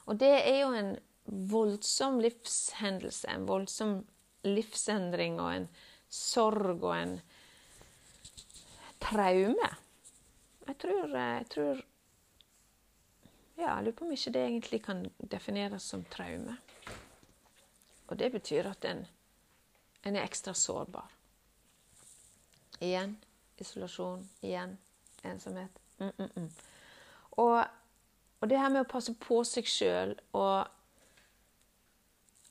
[0.07, 0.93] Og det er jo en
[1.25, 3.97] voldsom livshendelse, en voldsom
[4.45, 5.67] livsendring og en
[6.13, 7.17] sorg og en
[9.01, 9.71] traume.
[10.67, 11.83] Jeg tror, jeg tror
[13.55, 16.57] Ja, jeg lurer på om ikke det egentlig kan defineres som traume.
[18.11, 19.05] Og det betyr at en,
[20.03, 21.13] en er ekstra sårbar.
[22.83, 23.15] Igjen
[23.63, 24.29] isolasjon.
[24.41, 24.79] Igjen
[25.23, 25.79] ensomhet.
[25.99, 26.51] Mm, mm, mm.
[27.31, 27.65] Og,
[28.45, 30.69] og, det her med å passe på seg sjøl og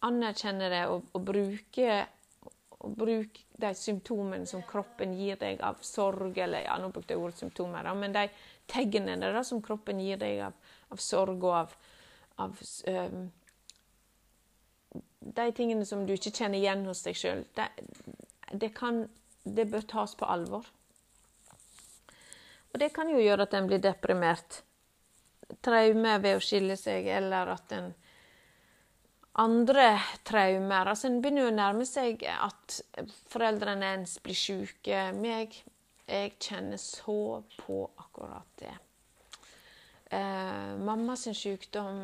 [0.04, 2.00] anerkjenne det og, og bruke
[2.84, 7.22] og bruk de symptomene som kroppen gir deg av sorg, eller ja, nå brukte jeg
[7.22, 8.26] ordet symptomer, da, men de
[8.68, 10.58] tegnene da, som kroppen gir deg av,
[10.92, 11.78] av sorg og av,
[12.44, 13.30] av um,
[15.24, 17.70] De tingene som du ikke kjenner igjen hos deg sjøl, det,
[18.52, 18.74] det,
[19.46, 20.68] det bør tas på alvor.
[22.74, 24.64] Og det kan jo gjøre at en blir deprimert.
[25.62, 27.92] Traume ved å skille seg, eller at en
[29.44, 30.90] andre traumer.
[30.90, 32.80] Altså, en begynner å nærme seg at
[33.32, 35.06] foreldrene ens blir syke.
[35.18, 35.56] Meg,
[36.08, 38.76] jeg kjenner så på akkurat det.
[40.14, 42.04] Eh, mamma sin sykdom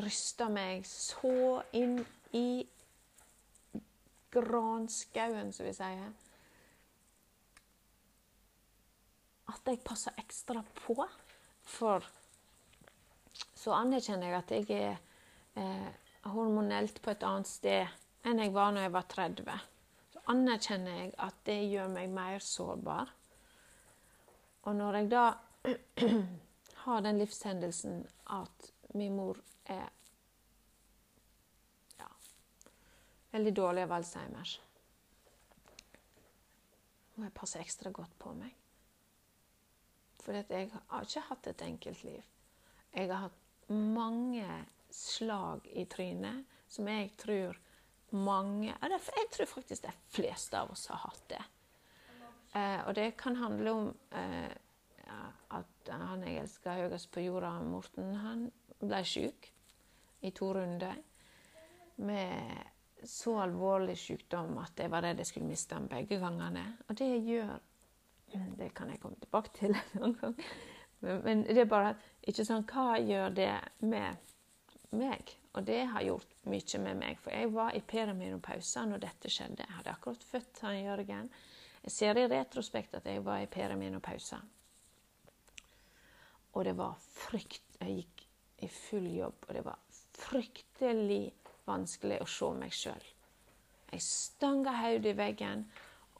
[0.00, 1.98] rysta meg så inn
[2.36, 2.64] i
[4.32, 6.08] granskauen, som vi sier.
[9.52, 10.96] At jeg passer ekstra på.
[11.66, 12.04] For
[13.66, 14.98] så anerkjenner jeg at jeg er
[15.58, 15.86] eh,
[16.30, 19.54] hormonelt på et annet sted enn jeg var når jeg var 30.
[20.12, 23.08] Så anerkjenner jeg at det gjør meg mer sårbar.
[24.70, 25.24] Og når jeg da
[26.84, 28.04] har den livshendelsen
[28.36, 29.88] at min mor er
[31.98, 32.10] ja,
[33.32, 34.52] veldig dårlig av Alzheimers,
[37.16, 38.54] må jeg passe ekstra godt på meg.
[40.22, 42.22] For jeg har ikke hatt et enkelt liv.
[42.94, 47.56] Jeg har hatt mange slag i trynet som jeg tror
[48.16, 51.42] mange Jeg tror faktisk de fleste av oss har hatt det.
[52.54, 54.52] Eh, og det kan handle om eh,
[55.56, 58.46] at han jeg elska høyest på jorda, Morten, han
[58.80, 59.50] ble syk
[60.26, 60.96] i to runder
[61.96, 66.64] med så alvorlig sykdom at jeg var redd jeg skulle miste ham begge gangene.
[66.88, 67.58] Og det gjør
[68.58, 70.34] Det kan jeg komme tilbake til en gang.
[71.00, 71.94] Men, det er bare
[72.26, 73.52] ikke sånn, Hva gjør det
[73.84, 74.32] med
[74.96, 75.34] meg?
[75.56, 77.20] Og det har gjort mye med meg.
[77.22, 79.64] For jeg var i perimenopause når dette skjedde.
[79.64, 81.30] Jeg hadde akkurat født han Jørgen.
[81.86, 84.40] Jeg ser i retrospekt at jeg var i perimenopause.
[86.56, 87.62] Og det var frykt...
[87.76, 88.22] Jeg gikk
[88.64, 89.80] i full jobb, og det var
[90.16, 91.24] fryktelig
[91.66, 93.08] vanskelig å se meg sjøl.
[93.92, 95.66] Jeg stanga hodet i veggen,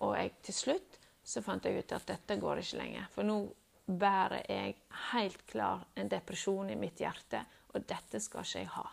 [0.05, 3.09] og jeg, til slutt så fant jeg ut at dette går ikke lenger.
[3.15, 3.39] For nå
[3.87, 4.77] bærer jeg
[5.13, 7.45] helt klar en depresjon i mitt hjerte,
[7.75, 8.87] og dette skal ikke jeg ha.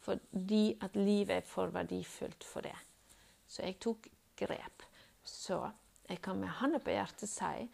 [0.00, 2.76] Fordi at livet er for verdifullt for det.
[3.46, 4.84] Så jeg tok grep.
[5.24, 5.60] Så
[6.08, 7.68] jeg kan med hånda på hjertet si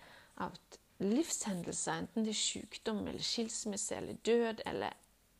[0.45, 4.97] at livshendelser, enten det er sykdom eller skilsmisse eller død eller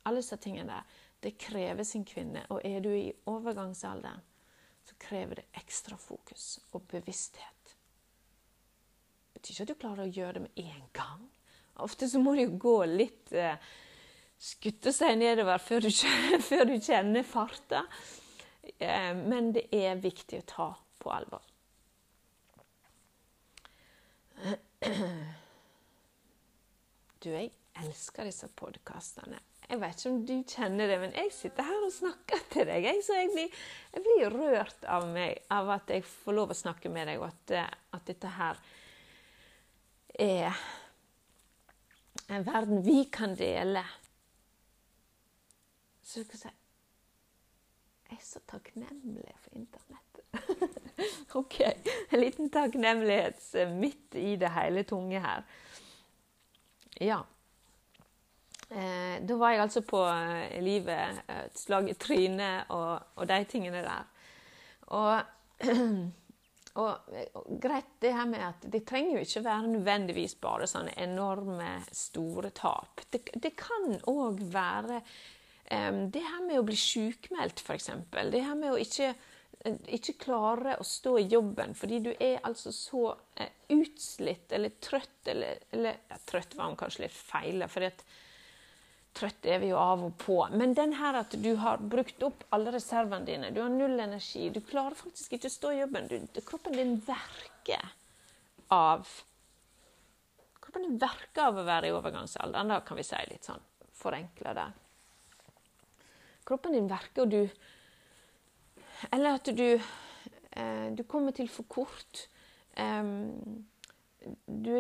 [0.07, 2.45] alle disse tingene der, det krever sin kvinne.
[2.51, 4.23] Og er du i overgangsalderen,
[4.87, 7.56] så krever det ekstra fokus og bevissthet.
[9.37, 11.27] Betyr ikke at du klarer å gjøre det med en gang.
[11.85, 13.59] Ofte så må det jo gå litt eh,
[14.37, 15.90] Skutte seg nedover før du,
[16.49, 17.87] før du kjenner farta.
[18.77, 20.68] Eh, men det er viktig å ta
[21.01, 21.44] på alvor.
[27.27, 27.49] Du, jeg
[27.81, 29.38] elsker disse podkastene.
[29.66, 32.85] Jeg vet ikke om du kjenner det, men jeg sitter her og snakker til deg.
[32.87, 33.62] Jeg, så jeg blir,
[33.96, 37.33] jeg blir, rørt av meg, av at jeg får lov å snakke med deg, og
[37.33, 38.61] at, at dette her
[40.18, 40.57] er
[42.29, 43.85] en verden vi kan dele.
[46.02, 46.48] Så du kan si
[48.07, 50.05] Jeg er så takknemlig for internettet.
[51.40, 51.61] OK.
[52.12, 53.42] En liten takknemlighet
[53.74, 55.42] midt i det hele tunge her.
[57.00, 57.18] Ja.
[58.70, 63.44] Eh, da var jeg altså på eh, livet, et slag i trynet og, og, de
[63.44, 64.07] tingene der.
[64.87, 65.22] Og,
[66.81, 71.71] og, greit det her med at det trenger jo ikke være nødvendigvis bare sånne enorme,
[71.91, 73.05] store tap.
[73.12, 77.91] Det, det kan òg være um, det her med å bli sjukmeldt, f.eks.
[78.33, 79.15] Det her med å ikke
[79.67, 83.09] ikke klare å stå i jobben fordi du er altså så
[83.41, 87.87] eh, utslitt eller trøtt eller, eller ja, Trøtt var hun kanskje litt feil, for
[89.16, 90.38] trøtt er vi jo av og på.
[90.52, 94.48] Men den her at du har brukt opp alle reservene dine, du har null energi,
[94.52, 96.11] du klarer faktisk ikke å stå i jobben.
[96.11, 97.94] Du, kroppen din verker
[98.74, 99.09] av
[100.66, 103.62] Kroppen din verker av å være i overgangsalderen, da kan vi si litt sånn
[103.94, 104.72] forenkla der.
[106.46, 107.46] Kroppen din verker, og du
[109.11, 109.81] eller at du,
[110.57, 112.26] eh, du kommer til for kort.
[112.76, 113.02] Eh,
[114.46, 114.72] du,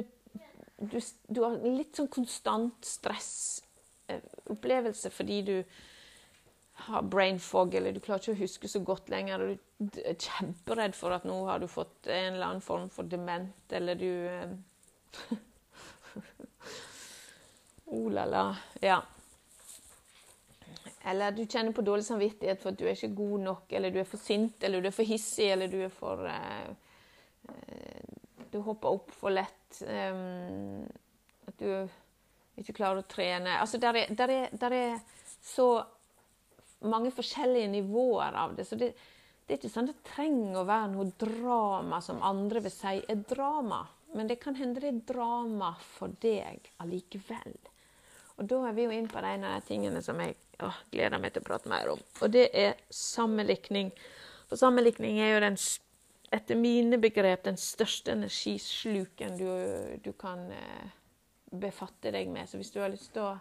[0.80, 2.88] du, du, har litt sånn konstant
[4.06, 5.62] stressopplevelse fordi du
[6.86, 9.40] har brain fog, eller du klarer ikke å huske så godt lenger.
[9.40, 13.08] og Du er kjemperedd for at nå har du fått en eller annen form for
[13.08, 14.50] dement, eller du eh,
[17.86, 18.56] Oh la la.
[18.82, 18.98] Ja.
[21.06, 24.00] Eller du kjenner på dårlig samvittighet for at du er ikke god nok, eller du
[24.00, 26.74] er for sint, eller du er for hissig, eller du er for uh,
[28.50, 29.78] Du hopper opp for lett.
[29.86, 30.82] Um,
[31.46, 31.86] at du
[32.56, 33.58] ikke klarer å trene.
[33.60, 34.96] Altså, der er, der er, der er
[35.44, 35.68] så
[36.86, 38.66] mange forskjellige nivåer av det.
[38.68, 38.92] Så det,
[39.46, 43.22] det er ikke sånn det trenger å være noe drama som andre vil si er
[43.28, 43.84] drama.
[44.16, 47.56] Men det kan hende det er drama for deg allikevel.
[48.36, 51.20] Og da er vi jo inn på en av de tingene som jeg å, gleder
[51.20, 52.00] meg til å prate mer om.
[52.20, 53.90] Og det er sammenlikning.
[54.48, 55.58] For sammenlikning er jo den,
[56.36, 59.48] etter mine begrep den største energisluken du,
[60.04, 60.95] du kan eh,
[61.60, 62.48] befatte deg med.
[62.48, 63.36] Så hvis du har lyst til å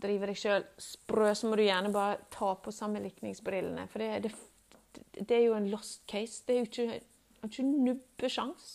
[0.00, 3.86] drive deg sjøl sprø, så må du gjerne bare ta på sammenlikningsbrillene.
[3.92, 6.42] For det, det, det er jo en lost case.
[6.46, 7.00] Det er jo ikke,
[7.48, 8.70] ikke nubbesjans.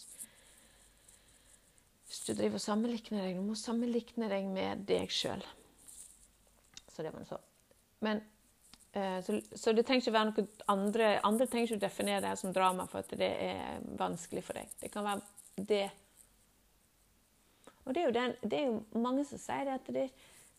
[2.06, 5.44] Hvis du driver og sammenlikner deg, du må sammenlikne deg med deg sjøl.
[6.94, 7.40] Så det var så.
[8.06, 8.22] Men,
[8.94, 12.36] eh, så, så, det trenger ikke være noe andre Andre trenger ikke å definere det
[12.40, 14.72] som drama for at det er vanskelig for deg.
[14.80, 15.86] Det kan være det.
[17.86, 20.06] Og det er jo, den, det er jo mange som sier det, at det,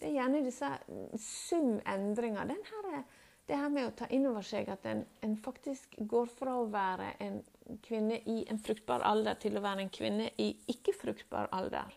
[0.00, 0.70] det er gjerne disse
[1.18, 2.46] sumendringer.
[2.46, 3.02] Den her,
[3.48, 6.68] det her med å ta inn over seg at en, en, faktisk går fra å
[6.70, 7.40] være en
[7.82, 11.94] kvinne i en fruktbar alder til å være en kvinne i ikke-fruktbar alder,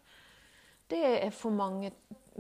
[0.90, 1.92] det er for mange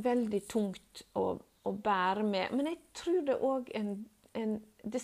[0.01, 2.55] veldig tungt å, å bære med.
[2.57, 3.91] Men jeg tror det òg en,
[4.33, 4.55] en
[4.89, 5.03] det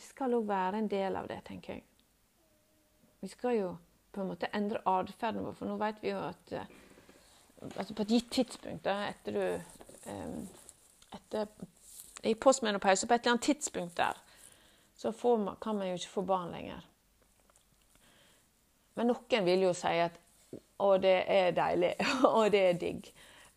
[0.00, 1.84] skal òg være en del av det, tenker jeg.
[3.24, 3.68] Vi skal jo
[4.12, 6.72] på en måte endre atferden vår, for nå vet vi jo at eh,
[7.70, 10.42] altså på et gitt tidspunkt da, etter du um,
[11.16, 11.46] etter,
[12.28, 14.18] I postmenopause, på et eller annet tidspunkt der,
[15.00, 16.82] så man, kan man jo ikke få barn lenger.
[18.94, 20.18] Men noen vil jo si at
[20.76, 21.94] å, det er deilig,
[22.28, 23.08] og det er digg.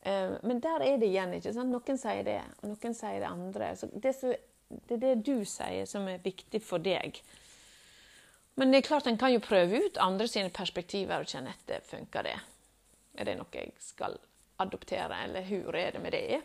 [0.06, 1.34] Um, men der er det igjen.
[1.36, 1.76] ikke sant?
[1.76, 3.74] Noen sier det, og noen sier det andre.
[3.76, 4.32] Så det, så,
[4.88, 7.20] det er det du sier, som er viktig for deg.
[8.58, 11.84] Men det er klart en kan jo prøve ut andre sine perspektiver og kjenne etter
[11.86, 12.38] funker det.
[13.14, 14.18] Er det noe jeg skal
[14.58, 16.42] adoptere, eller hvor er det med det?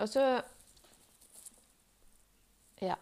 [0.00, 0.24] Og så
[2.82, 2.96] Ja.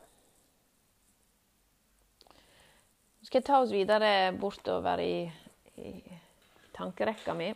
[3.21, 5.33] Nå skal jeg ta oss videre bortover i,
[5.81, 5.95] i
[6.77, 7.55] tankerekka mi.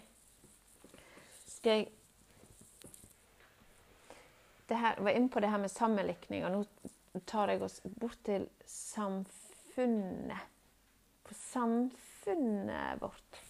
[1.50, 1.90] Skal jeg
[4.68, 6.62] det her, var inne på det her med sammenlikning, og nå
[7.22, 10.50] tar jeg oss bort til samfunnet.
[11.24, 13.40] På samfunnet vårt.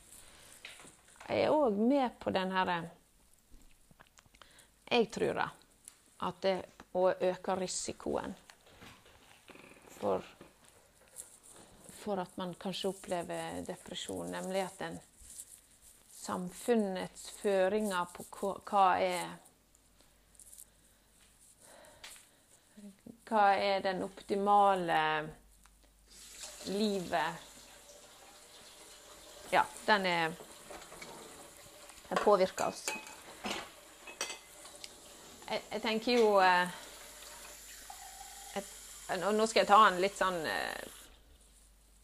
[1.25, 2.83] Jeg er òg med på den herre
[4.91, 5.47] Jeg tror da
[6.25, 6.59] at det
[6.95, 8.35] å øke risikoen
[9.97, 10.23] for,
[11.97, 15.01] for at man kanskje opplever depresjon, nemlig at den
[16.15, 19.35] samfunnets føringer på hva er
[23.29, 25.29] Hva er den optimale
[26.67, 27.51] livet
[29.53, 30.33] Ja, den er
[32.09, 32.89] Den påvirker oss.
[35.49, 36.69] Jeg, jeg tenker jo eh,
[38.57, 38.69] et,
[39.25, 40.85] Nå skal jeg ta en litt sånn eh,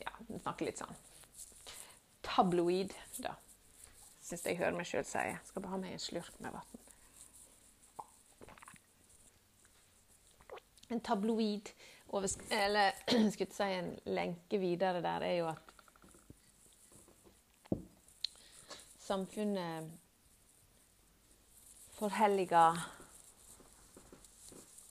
[0.00, 0.96] Ja, snakke litt sånn
[2.30, 3.34] tabloid, da.
[4.22, 5.24] Syns jeg hører meg sjøl si.
[5.48, 6.89] Skal bare ha meg en slurk med vann.
[10.90, 11.70] En tabloid
[12.50, 12.92] Eller
[13.30, 15.70] skulle jeg si en lenke videre der, er jo at
[18.98, 19.90] samfunnet
[21.98, 22.78] forhelliger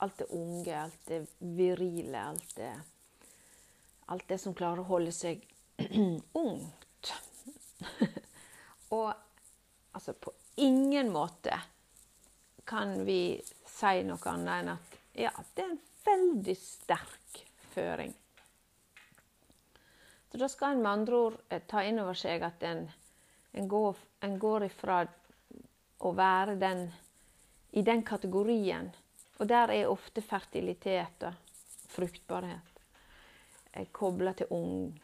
[0.00, 2.72] alt det unge, alt det virile, alt det,
[4.08, 5.44] alt det som klarer å holde seg
[6.44, 7.12] ungt.
[8.96, 9.12] Og
[9.92, 11.60] altså på ingen måte
[12.64, 13.36] kan vi
[13.66, 17.42] si noe annet enn at ja, det er en veldig sterk
[17.74, 18.14] føring.
[20.30, 22.84] Så da skal en med andre ord eh, ta inn over seg at en,
[23.52, 23.96] en, går,
[24.26, 25.02] en går, ifra
[25.98, 26.86] å være den
[27.74, 28.90] i den kategorien.
[29.38, 31.56] Og der er ofte fertilitet og
[31.90, 32.70] fruktbarhet
[33.92, 35.00] kobla til ung,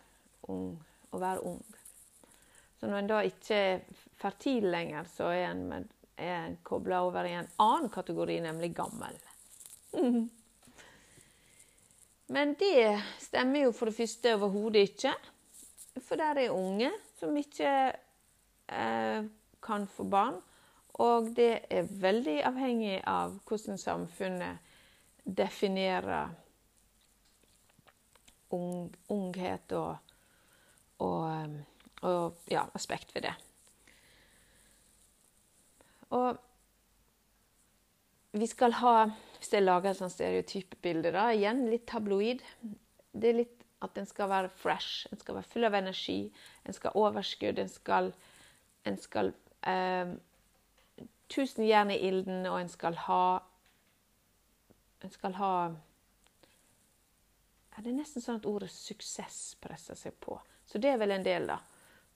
[0.51, 0.73] ung,
[1.11, 1.61] å være ung.
[2.81, 3.85] Så når en da ikke er
[4.21, 5.87] fertil lenger, så er en,
[6.19, 9.17] en kobla over i en annen kategori, nemlig gammel.
[12.27, 15.13] Men det stemmer jo for det første overhodet ikke.
[16.03, 17.71] For der er unge som ikke
[18.69, 19.29] eh,
[19.63, 20.41] kan få barn.
[20.97, 24.59] Og det er veldig avhengig av hvordan samfunnet
[25.27, 26.33] definerer
[28.55, 29.97] ung, unghet og,
[30.99, 31.57] og,
[32.03, 33.35] og ja, aspekt ved det.
[36.17, 36.39] Og
[38.41, 38.97] vi skal ha
[39.39, 42.43] Hvis jeg lager et sånt stereotypebilde, da, igjen litt tabloid
[43.13, 46.33] Det er litt at en skal være fresh, en skal være full av energi,
[46.65, 48.09] en skal ha overskudd, en skal,
[48.89, 49.35] en skal
[49.69, 50.15] eh,
[51.29, 53.23] Tusen jern i ilden, og en skal ha
[55.05, 55.53] En skal ha
[57.75, 60.39] ja, Det er nesten sånn at ordet suksess presser seg på.
[60.67, 61.59] Så det er vel en del, da.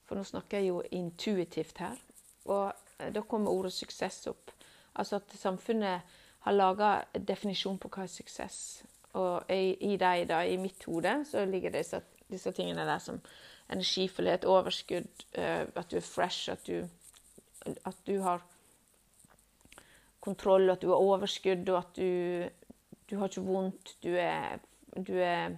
[0.07, 1.99] For nå snakker jeg jo intuitivt her.
[2.49, 4.49] Og eh, da kommer ordet suksess opp.
[4.95, 6.01] Altså at samfunnet
[6.41, 8.57] har laga definisjon på hva er suksess.
[9.19, 13.19] Og i, i deg, da, i mitt hode, så ligger disse, disse tingene der som
[13.71, 16.87] energifullhet, overskudd, uh, at du er fresh, at du,
[17.65, 18.43] at du, har
[20.19, 22.71] kontroll, at du har overskudd, og at du,
[23.09, 23.95] du har ikke vondt.
[24.03, 24.57] Du er,
[24.95, 25.57] du er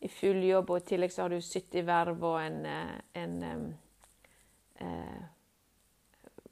[0.00, 2.94] i full jobb, og i tillegg så har du sittet i verv og en, eh,
[3.20, 3.66] en, en,
[4.80, 5.28] en uh,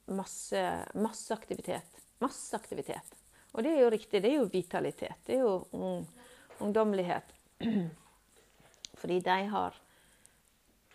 [0.09, 2.01] masse, masse aktivitet.
[2.19, 3.15] Masse aktivitet.
[3.51, 4.21] Og det er jo riktig.
[4.21, 5.21] Det er jo vitalitet.
[5.25, 6.07] Det er jo ung,
[6.59, 7.33] ungdommelighet.
[8.99, 9.77] Fordi de har,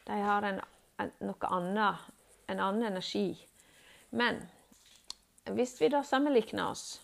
[0.05, 0.61] de har en,
[1.25, 2.11] noe annet,
[2.47, 3.33] en annen energi.
[4.11, 4.43] Men
[5.57, 7.03] hvis vi da sammenligner oss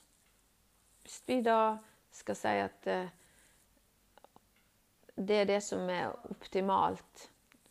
[1.03, 1.79] Hvis vi da
[2.15, 3.09] skal si at uh,
[5.21, 7.25] det er det som er optimalt,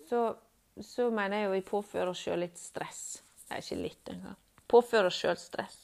[0.09, 0.35] så,
[0.81, 3.21] så mener jeg jo vi påfører oss sjøl litt stress.
[3.49, 4.37] Nei, ikke litt engang.
[4.69, 5.77] Påføre oss sjøl stress.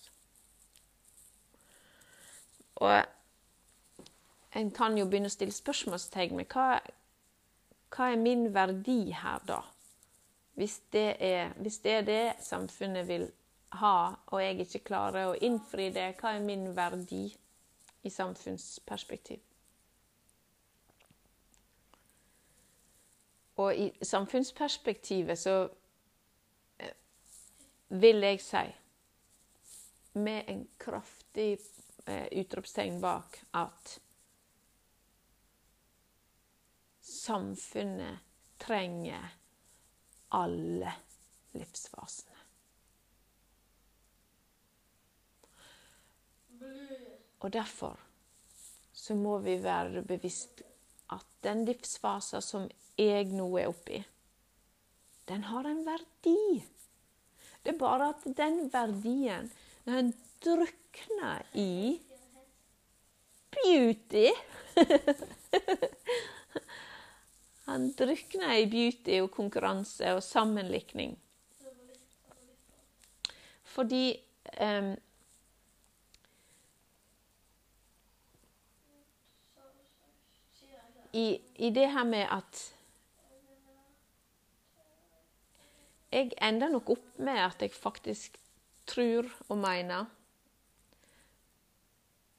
[2.84, 2.92] Og
[4.60, 6.80] en kan jo begynne å stille spørsmålstegn med hva,
[7.96, 9.62] hva er min verdi her, da?
[10.56, 13.26] Hvis det, er, hvis det er det samfunnet vil
[13.76, 17.26] ha, og jeg ikke klarer å innfri det, hva er min verdi
[18.06, 19.42] i samfunnsperspektiv?
[23.60, 25.58] Og i samfunnsperspektivet så
[27.88, 28.66] vil jeg si,
[30.14, 31.58] med en kraftig
[32.06, 33.98] eh, utropstegn bak, at
[37.06, 38.24] samfunnet
[38.58, 39.36] trenger
[40.36, 40.94] alle
[41.54, 42.32] livsfasene.
[47.40, 48.00] Og derfor
[48.94, 50.64] så må vi være bevisst
[51.14, 54.00] at den livsfasen som jeg nå er oppi,
[55.30, 56.64] den har en verdi.
[57.66, 59.48] Det er bare at den verdien,
[59.86, 60.12] når den
[60.46, 62.00] drukner i
[63.56, 64.30] beauty
[67.66, 71.18] Han drukner i beauty og konkurranse og sammenlikning.
[73.64, 74.20] Fordi
[74.62, 74.94] um,
[81.14, 82.75] i, i det her med at
[86.16, 88.38] Jeg ender nok opp med at jeg faktisk
[88.88, 90.06] tror og mener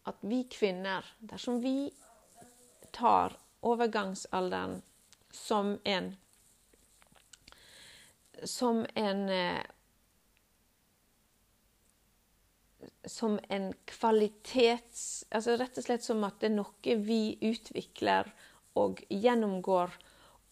[0.07, 1.91] at vi kvinner, dersom vi
[2.95, 3.35] tar
[3.67, 4.79] overgangsalderen
[5.35, 6.15] som en
[8.45, 9.65] som en eh,
[13.07, 15.25] som en kvalitets...
[15.31, 18.29] Altså rett og slett som at det er noe vi utvikler
[18.77, 19.93] og gjennomgår,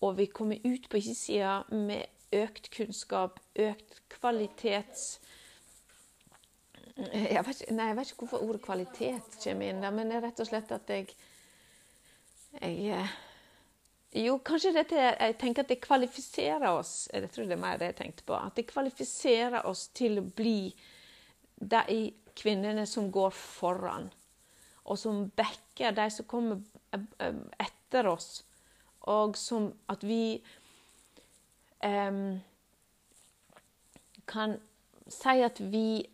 [0.04, 5.18] og vi kommer ut på ikke-sida med økt kunnskap, økt kvalitets...
[6.95, 10.43] Jeg vet, nei, jeg vet ikke hvorfor ordet kvalitet kommer inn men det er rett
[10.45, 11.09] og slett at jeg,
[12.61, 13.16] jeg eh,
[14.22, 17.89] Jo, kanskje dette Jeg tenker at det kvalifiserer oss Jeg tror det er mer det
[17.89, 18.37] jeg tenkte på.
[18.39, 20.70] At det kvalifiserer oss til å bli
[21.59, 21.99] de
[22.39, 24.07] kvinnene som går foran,
[24.87, 26.62] og som backer de som kommer
[26.93, 28.43] etter etter oss,
[29.07, 30.43] og som at vi
[34.24, 34.57] kan
[35.07, 36.07] si at vi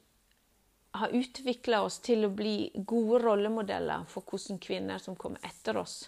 [0.91, 6.03] har utvikla oss til å bli gode rollemodeller for hvordan kvinner som kommer etter oss,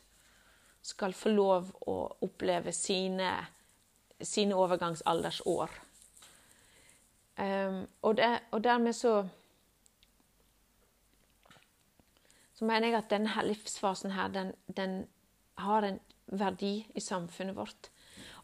[0.83, 1.97] skal få lov å
[2.27, 3.31] oppleve sine,
[4.19, 5.77] sine overgangsaldersår.
[7.39, 9.23] Um, og, det, og, dermed så
[12.53, 14.99] så mener jeg at denne livsfasen her, den, den
[15.59, 17.89] har en verdi i samfunnet vårt.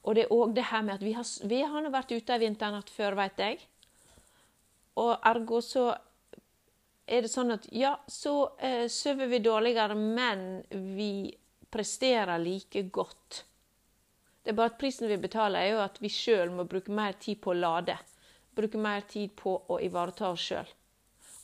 [0.06, 2.44] Og det er òg det her med at vi har, vi har vært ute ei
[2.44, 3.58] vinternatt før, veit jeg.
[4.98, 5.90] Og ergo så
[7.08, 11.28] er det sånn at ja, så eh, sover vi dårligere, men vi
[11.70, 13.44] presterer like godt.
[14.42, 17.16] Det er bare at prisen vi betaler, er jo at vi sjøl må bruke mer
[17.20, 17.98] tid på å lade.
[18.56, 20.68] Bruke mer tid på å ivareta oss sjøl.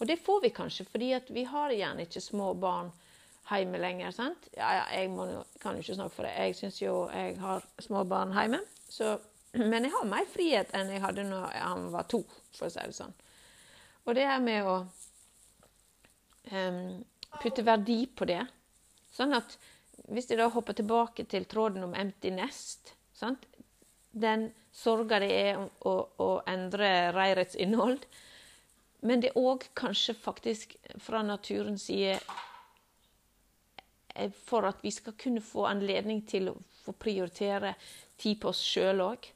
[0.01, 2.91] Og det får vi kanskje fordi vi har gjerne ikke små barn
[3.51, 4.11] hjemme lenger.
[4.11, 4.49] sant?
[4.57, 5.27] Ja, ja, jeg må,
[5.61, 6.35] kan jo ikke snakke for det.
[6.39, 8.61] Jeg syns jo jeg har små barn hjemme.
[8.89, 9.17] Så,
[9.71, 12.25] men jeg har mer frihet enn jeg hadde når han var to,
[12.57, 13.15] for å si det sånn.
[14.05, 14.77] Og det her med å
[16.53, 16.83] um,
[17.41, 18.43] putte verdi på det
[19.15, 19.53] Sånn at
[20.11, 23.47] hvis jeg da hopper tilbake til tråden om empty nest sant?
[24.11, 28.03] Den sorga det er å, å, endre reirets innhold.
[29.07, 32.19] Men det er òg kanskje faktisk fra naturens side
[34.47, 37.75] for at vi skal kunne få anledning til å få prioritere
[38.21, 39.31] tid på oss sjøl òg.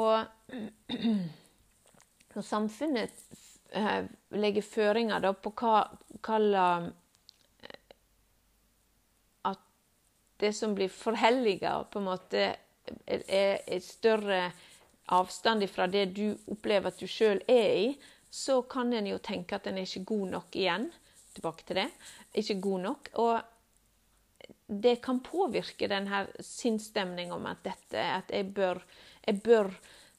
[0.00, 0.52] Og
[2.36, 3.24] når samfunnet
[3.72, 4.04] eh,
[4.36, 5.80] legger føringer på hva,
[6.20, 6.38] hva
[9.48, 9.62] At
[10.40, 12.46] det som blir forhelliga, på en måte
[13.06, 14.50] er, et større
[15.06, 17.88] avstand fra det du opplever at du sjøl er i,
[18.30, 20.90] så kan en jo tenke at en er god nok igjen.
[21.36, 21.90] Tilbake til det
[22.40, 23.10] ikke god nok.
[23.22, 23.40] Og
[24.66, 28.82] det kan påvirke denne sinnsstemninga om at dette at jeg bør,
[29.26, 29.70] jeg bør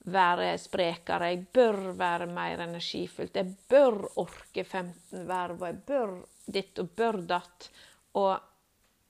[0.08, 6.14] være sprekere, jeg bør være mer energifullt, jeg bør orke 15 verv, og jeg bør
[6.48, 7.70] ditt og bør datt.
[8.16, 8.40] Og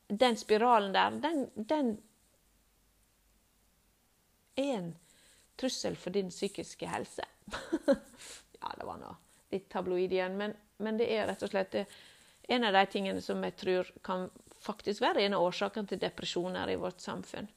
[0.09, 1.93] den spiralen der, den, den
[4.57, 4.91] er en
[5.57, 7.25] trussel for din psykiske helse.
[7.87, 9.13] ja, det var nå
[9.53, 11.85] litt tabloid igjen, men, men, det er rett og slett det,
[12.47, 14.27] en av de tingene som jeg tror kan
[14.63, 17.47] faktisk være en av årsakene til depresjoner i vårt samfunn.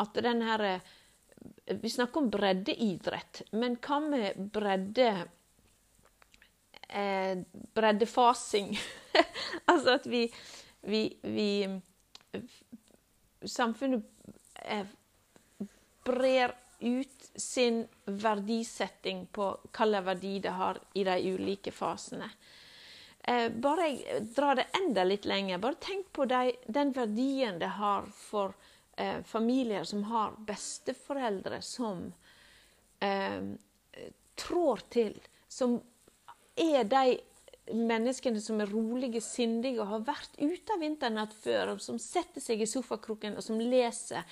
[0.00, 0.80] At den her,
[1.80, 5.26] Vi snakker om breddeidrett, men hva med bredde
[6.88, 7.38] eh,
[7.74, 8.74] breddefasing.
[9.70, 10.26] altså at vi,
[10.82, 11.80] vi, vi
[13.48, 14.04] Samfunnet
[14.68, 14.84] eh,
[16.04, 22.30] brer ut sin verdisetting på hvilken verdi det har i de ulike fasene.
[23.22, 27.74] Eh, bare jeg drar det enda litt lenger, bare tenk på de, den verdien det
[27.76, 28.54] har for
[28.96, 32.06] eh, familier som har besteforeldre som
[33.00, 33.42] eh,
[34.40, 35.76] trår til, som
[36.56, 37.18] er de
[37.74, 42.42] menneskene som er rolige, sindige og har vært ute av vinternatt før, og som setter
[42.42, 44.26] seg i sofakroken og som leser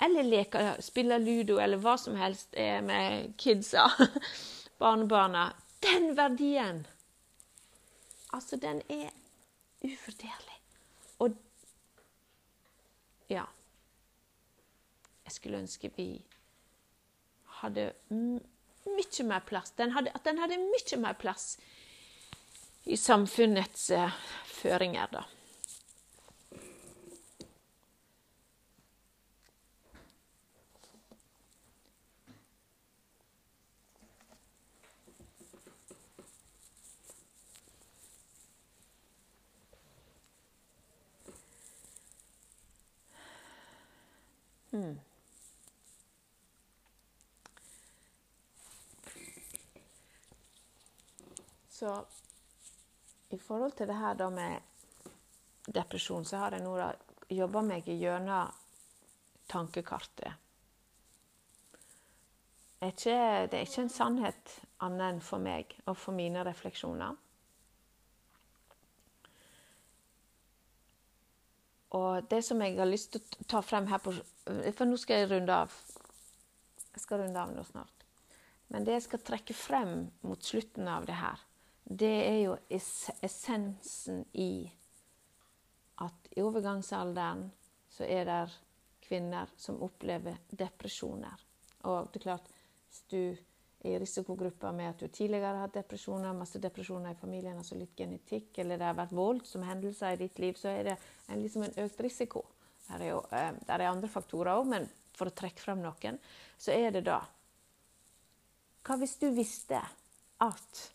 [0.00, 3.88] eller leker, spiller ludo eller hva som helst er med kidsa,
[4.80, 5.50] barnebarna
[5.80, 6.86] Den verdien,
[8.32, 9.08] altså, den er
[9.80, 10.58] uvurderlig.
[11.18, 11.36] Og
[13.30, 13.46] ja
[15.24, 16.10] Jeg skulle ønske vi
[17.60, 19.72] hadde mye mer plass.
[19.76, 21.54] Den hadde, at den hadde mye mer plass
[22.84, 24.10] i samfunnets uh,
[24.44, 25.24] føringer, da.
[44.70, 44.98] Hmm.
[51.68, 52.04] Så
[53.30, 54.60] i forhold til det her da med
[55.70, 56.74] depresjon, så har jeg nå
[57.30, 58.50] jobba meg gjennom
[59.50, 60.32] tankekartet.
[62.80, 63.16] Er, ikke,
[63.52, 67.18] det er ikke en sannhet annet enn for meg og for mine refleksjoner.
[71.98, 74.14] Og det som jeg har lyst til å ta frem her på
[74.78, 75.74] For nå skal jeg runde av.
[76.94, 78.06] Jeg skal runde av nå snart.
[78.70, 81.42] Men det jeg skal trekke frem mot slutten av det her,
[81.90, 84.70] det er jo essensen i
[86.00, 87.48] at i overgangsalderen
[87.90, 88.42] så er det
[89.02, 91.42] kvinner som opplever depresjoner.
[91.90, 92.46] Og det er klart,
[92.86, 93.22] hvis du
[93.80, 97.78] er i risikogruppa med at du tidligere har hatt depresjoner, masse depresjoner i familien, altså
[97.80, 101.42] litt genetikk, eller det har vært voldsomme hendelser i ditt liv, så er det en,
[101.42, 102.44] liksom en økt risiko.
[102.86, 103.20] Der er, jo,
[103.66, 104.86] der er andre faktorer òg, men
[105.16, 106.22] for å trekke frem noen,
[106.60, 107.18] så er det da
[108.86, 109.82] Hva hvis du visste
[110.40, 110.86] at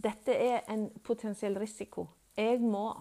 [0.00, 2.06] dette er en potensiell risiko.
[2.36, 2.92] Jeg må,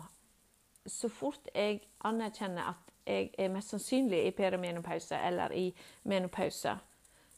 [0.85, 5.69] så fort jeg anerkjenner at jeg er mest sannsynlig i perimenopause eller i
[6.09, 6.75] menopause,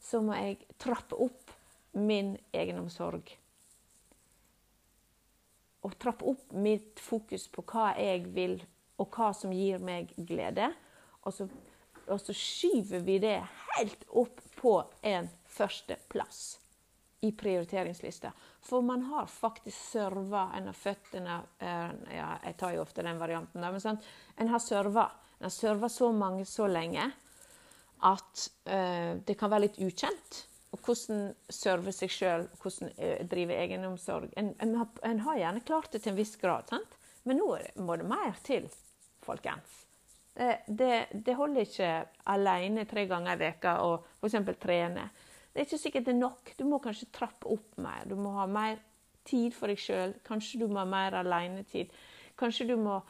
[0.02, 1.52] så må jeg trappe opp
[1.96, 3.30] min egenomsorg.
[5.82, 8.56] Og trappe opp mitt fokus på hva jeg vil,
[9.00, 10.68] og hva som gir meg glede.
[11.22, 11.46] Og så,
[12.06, 13.38] og så skyver vi det
[13.76, 16.61] helt opp på en førsteplass
[17.22, 18.32] i prioriteringslista.
[18.60, 21.42] For man har faktisk serva En har født uh,
[22.10, 24.00] ja, Jeg tar jo ofte den varianten, men sånn,
[24.36, 25.04] en har serva.
[25.38, 27.04] En har serva så mange så lenge
[28.02, 30.40] at uh, det kan være litt ukjent.
[30.74, 34.34] Og hvordan serve seg sjøl, hvordan uh, drive egenomsorg.
[34.34, 36.98] En, en, har, en, har, gjerne klart det til en viss grad, sant?
[37.22, 37.52] men nå
[37.86, 38.66] må det mer til,
[39.22, 39.82] folkens.
[40.34, 41.90] Det, det, det holder ikke
[42.34, 44.40] alene tre ganger i veka å f.eks.
[44.58, 45.06] trene.
[45.52, 46.54] Det er ikke sikkert det er nok.
[46.58, 48.06] Du må kanskje trappe opp mer.
[48.08, 48.80] Du må ha mer
[49.28, 50.14] tid for deg sjøl.
[50.24, 51.92] Kanskje du må ha mer alenetid.
[52.40, 53.00] Kanskje du må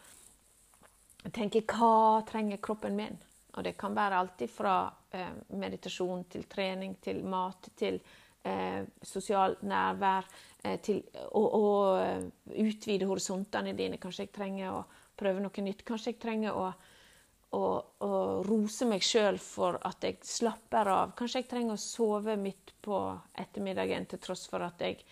[1.30, 3.20] tenke hva trenger kroppen min?
[3.52, 4.76] Og det kan være alltid fra
[5.12, 5.30] eh,
[5.60, 8.00] meditasjon til trening til mat til
[8.48, 10.26] eh, sosialt nærvær
[10.64, 11.66] eh, til å, å
[12.00, 12.24] eh,
[12.64, 14.00] utvide horisontene dine.
[14.02, 14.82] Kanskje jeg trenger å
[15.18, 15.84] prøve noe nytt.
[15.86, 16.70] Kanskje jeg trenger å
[17.52, 21.12] og, og rose meg sjøl for at jeg slapper av.
[21.18, 22.98] Kanskje jeg trenger å sove midt på
[23.38, 25.02] ettermiddagen til tross for at jeg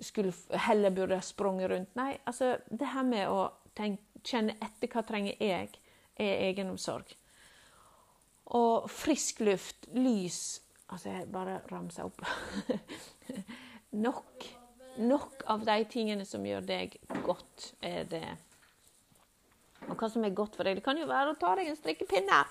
[0.00, 0.32] skulle
[0.66, 1.92] heller burde sprunget rundt.
[2.00, 5.70] Nei, altså det her med å tenke, kjenne etter hva trenger jeg,
[6.20, 7.12] er egenomsorg.
[8.56, 12.22] Og frisk luft, lys Altså, jeg bare ramser opp.
[14.06, 14.46] nok,
[14.98, 18.24] nok av de tingene som gjør deg godt, er det
[19.88, 20.78] og hva som er godt for deg.
[20.78, 22.42] Det kan jo være å ta deg en strikkepinne.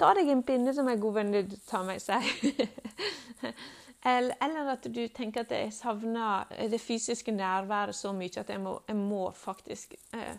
[0.00, 2.24] Ta deg en pinne som en god du tar med seg.
[4.02, 8.78] Eller at du tenker at jeg savner det fysiske nærværet så mye at jeg må,
[8.88, 10.38] jeg må faktisk eh,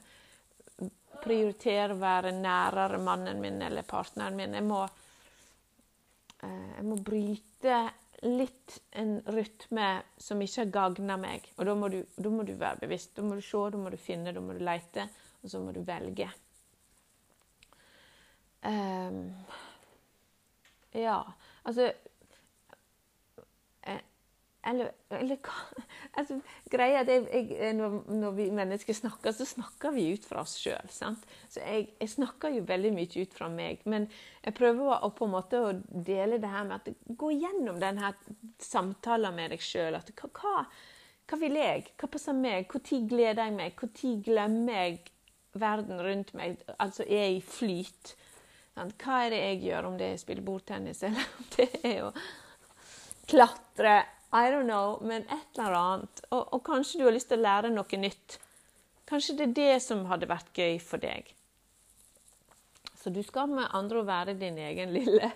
[1.21, 4.57] prioritere å være nærere mannen min eller partneren min.
[4.57, 4.81] Jeg må,
[6.41, 7.81] eh, jeg må bryte
[8.25, 11.45] litt en rytme som ikke har gagna meg.
[11.57, 13.13] Og da må, du, da må, du, være bevisst.
[13.17, 15.05] Da må du se, da må du finne, da må du lete
[15.41, 16.29] og så må du velge.
[18.61, 19.31] Um,
[20.93, 21.17] ja,
[21.65, 21.87] altså
[23.83, 24.01] eh,
[24.63, 25.37] eller, eller
[26.17, 26.37] altså,
[26.69, 30.43] greia er at jeg, jeg, når, når, vi mennesker snakker, så snakker vi ut fra
[30.43, 30.91] oss sjøl.
[30.93, 31.09] Så
[31.55, 33.81] jeg, jeg, snakker jo veldig mye ut fra meg.
[33.89, 34.05] Men
[34.43, 38.13] jeg prøver å, på en måte å dele det her med at gå gjennom denne
[38.61, 39.97] samtalen med deg sjøl.
[39.97, 40.29] Hva,
[41.25, 41.87] hva, vil jeg?
[41.97, 42.69] Hva passer meg?
[42.69, 43.81] Når gleder jeg meg?
[43.81, 45.01] Når glemmer jeg
[45.59, 46.61] verden rundt meg?
[46.79, 48.15] Altså er i flyt?
[48.75, 51.99] Hva er det jeg gjør, om det er å spille bordtennis eller om det er
[52.07, 52.11] å
[53.31, 53.97] klatre
[54.31, 56.23] I don't know, men et eller annet.
[56.31, 58.39] Og, og, kanskje du har lyst til å lære noe nytt.
[59.09, 61.33] Kanskje det er det som hadde vært gøy for deg.
[63.01, 65.31] Så du skal med andre å være din egen lille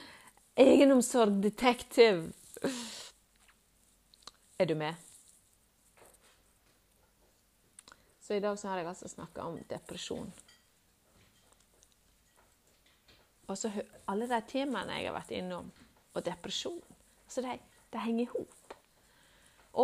[0.66, 2.26] egenomsorgdetektiv.
[4.62, 5.13] Er du med?
[8.24, 10.30] Så i dag så har jeg altså snakka om depresjon.
[13.44, 13.68] Og så
[14.08, 15.68] alle de temaene jeg har vært innom,
[16.14, 16.80] og depresjon.
[17.28, 17.58] Så de
[17.94, 18.74] det henger i hop.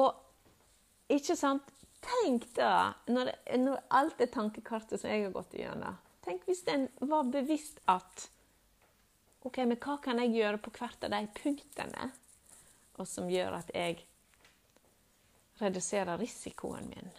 [0.01, 5.53] Og ikke sant Tenk da, når, det, når alt det tankekartet som jeg har gått
[5.53, 8.24] igjennom Tenk hvis en var bevisst at
[9.45, 12.09] OK, men hva kan jeg gjøre på hvert av de punktene,
[12.97, 14.03] og som gjør at jeg
[15.61, 17.12] reduserer risikoen min?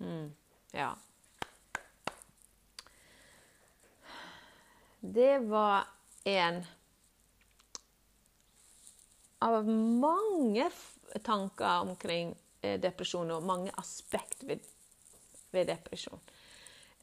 [0.00, 0.32] Mm,
[0.72, 0.96] ja.
[5.00, 5.84] Det var
[6.24, 6.64] en
[9.38, 10.70] av mange
[11.22, 14.64] tanker omkring eh, depresjon og mange aspekt ved,
[15.50, 16.20] ved, depresjon.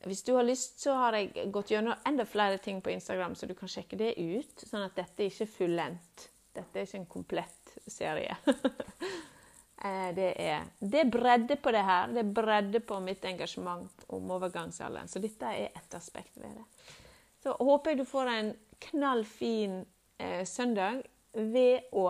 [0.06, 3.50] Hvis du har lyst, så har jeg gått gjennom enda flere ting på Instagram, så
[3.50, 4.62] du kan sjekke det ut.
[4.62, 6.28] Sånn at dette er ikke fullendt.
[6.54, 8.38] Dette er ikke en komplett serie.
[9.82, 12.08] Eh, det, er, det er bredde på det her.
[12.14, 15.10] Det er bredde på mitt engasjement om overgangsalderen.
[15.10, 16.96] Så dette er ett aspekt ved det.
[17.44, 18.52] Så håper jeg du får en
[18.90, 19.80] knallfin
[20.18, 21.04] eh, søndag
[21.38, 22.10] ved å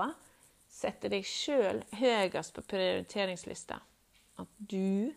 [0.71, 3.81] sette deg sjøl høyest på prioriteringslista.
[4.37, 5.11] At du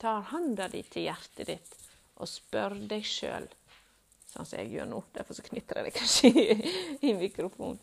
[0.00, 1.74] tar handa di til hjertet ditt
[2.20, 3.48] og spør deg sjøl,
[4.30, 6.72] sånn som jeg gjør nå, derfor så knitrer jeg kanskje i,
[7.10, 7.80] i mikrofonen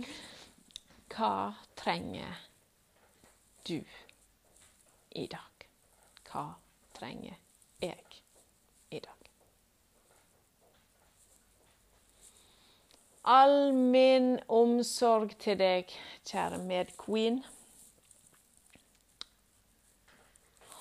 [1.17, 2.35] Hva trenger
[3.67, 3.83] du
[5.09, 5.63] i dag?
[6.29, 6.43] Hva
[6.93, 7.39] trenger
[7.81, 8.19] jeg
[8.93, 9.31] i dag?
[13.25, 15.89] All min omsorg til deg,
[16.29, 17.41] kjære medqueen.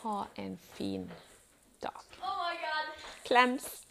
[0.03, 1.09] Ha en fin
[1.80, 2.05] dag.
[2.20, 2.53] Oh.
[3.24, 3.86] Klems.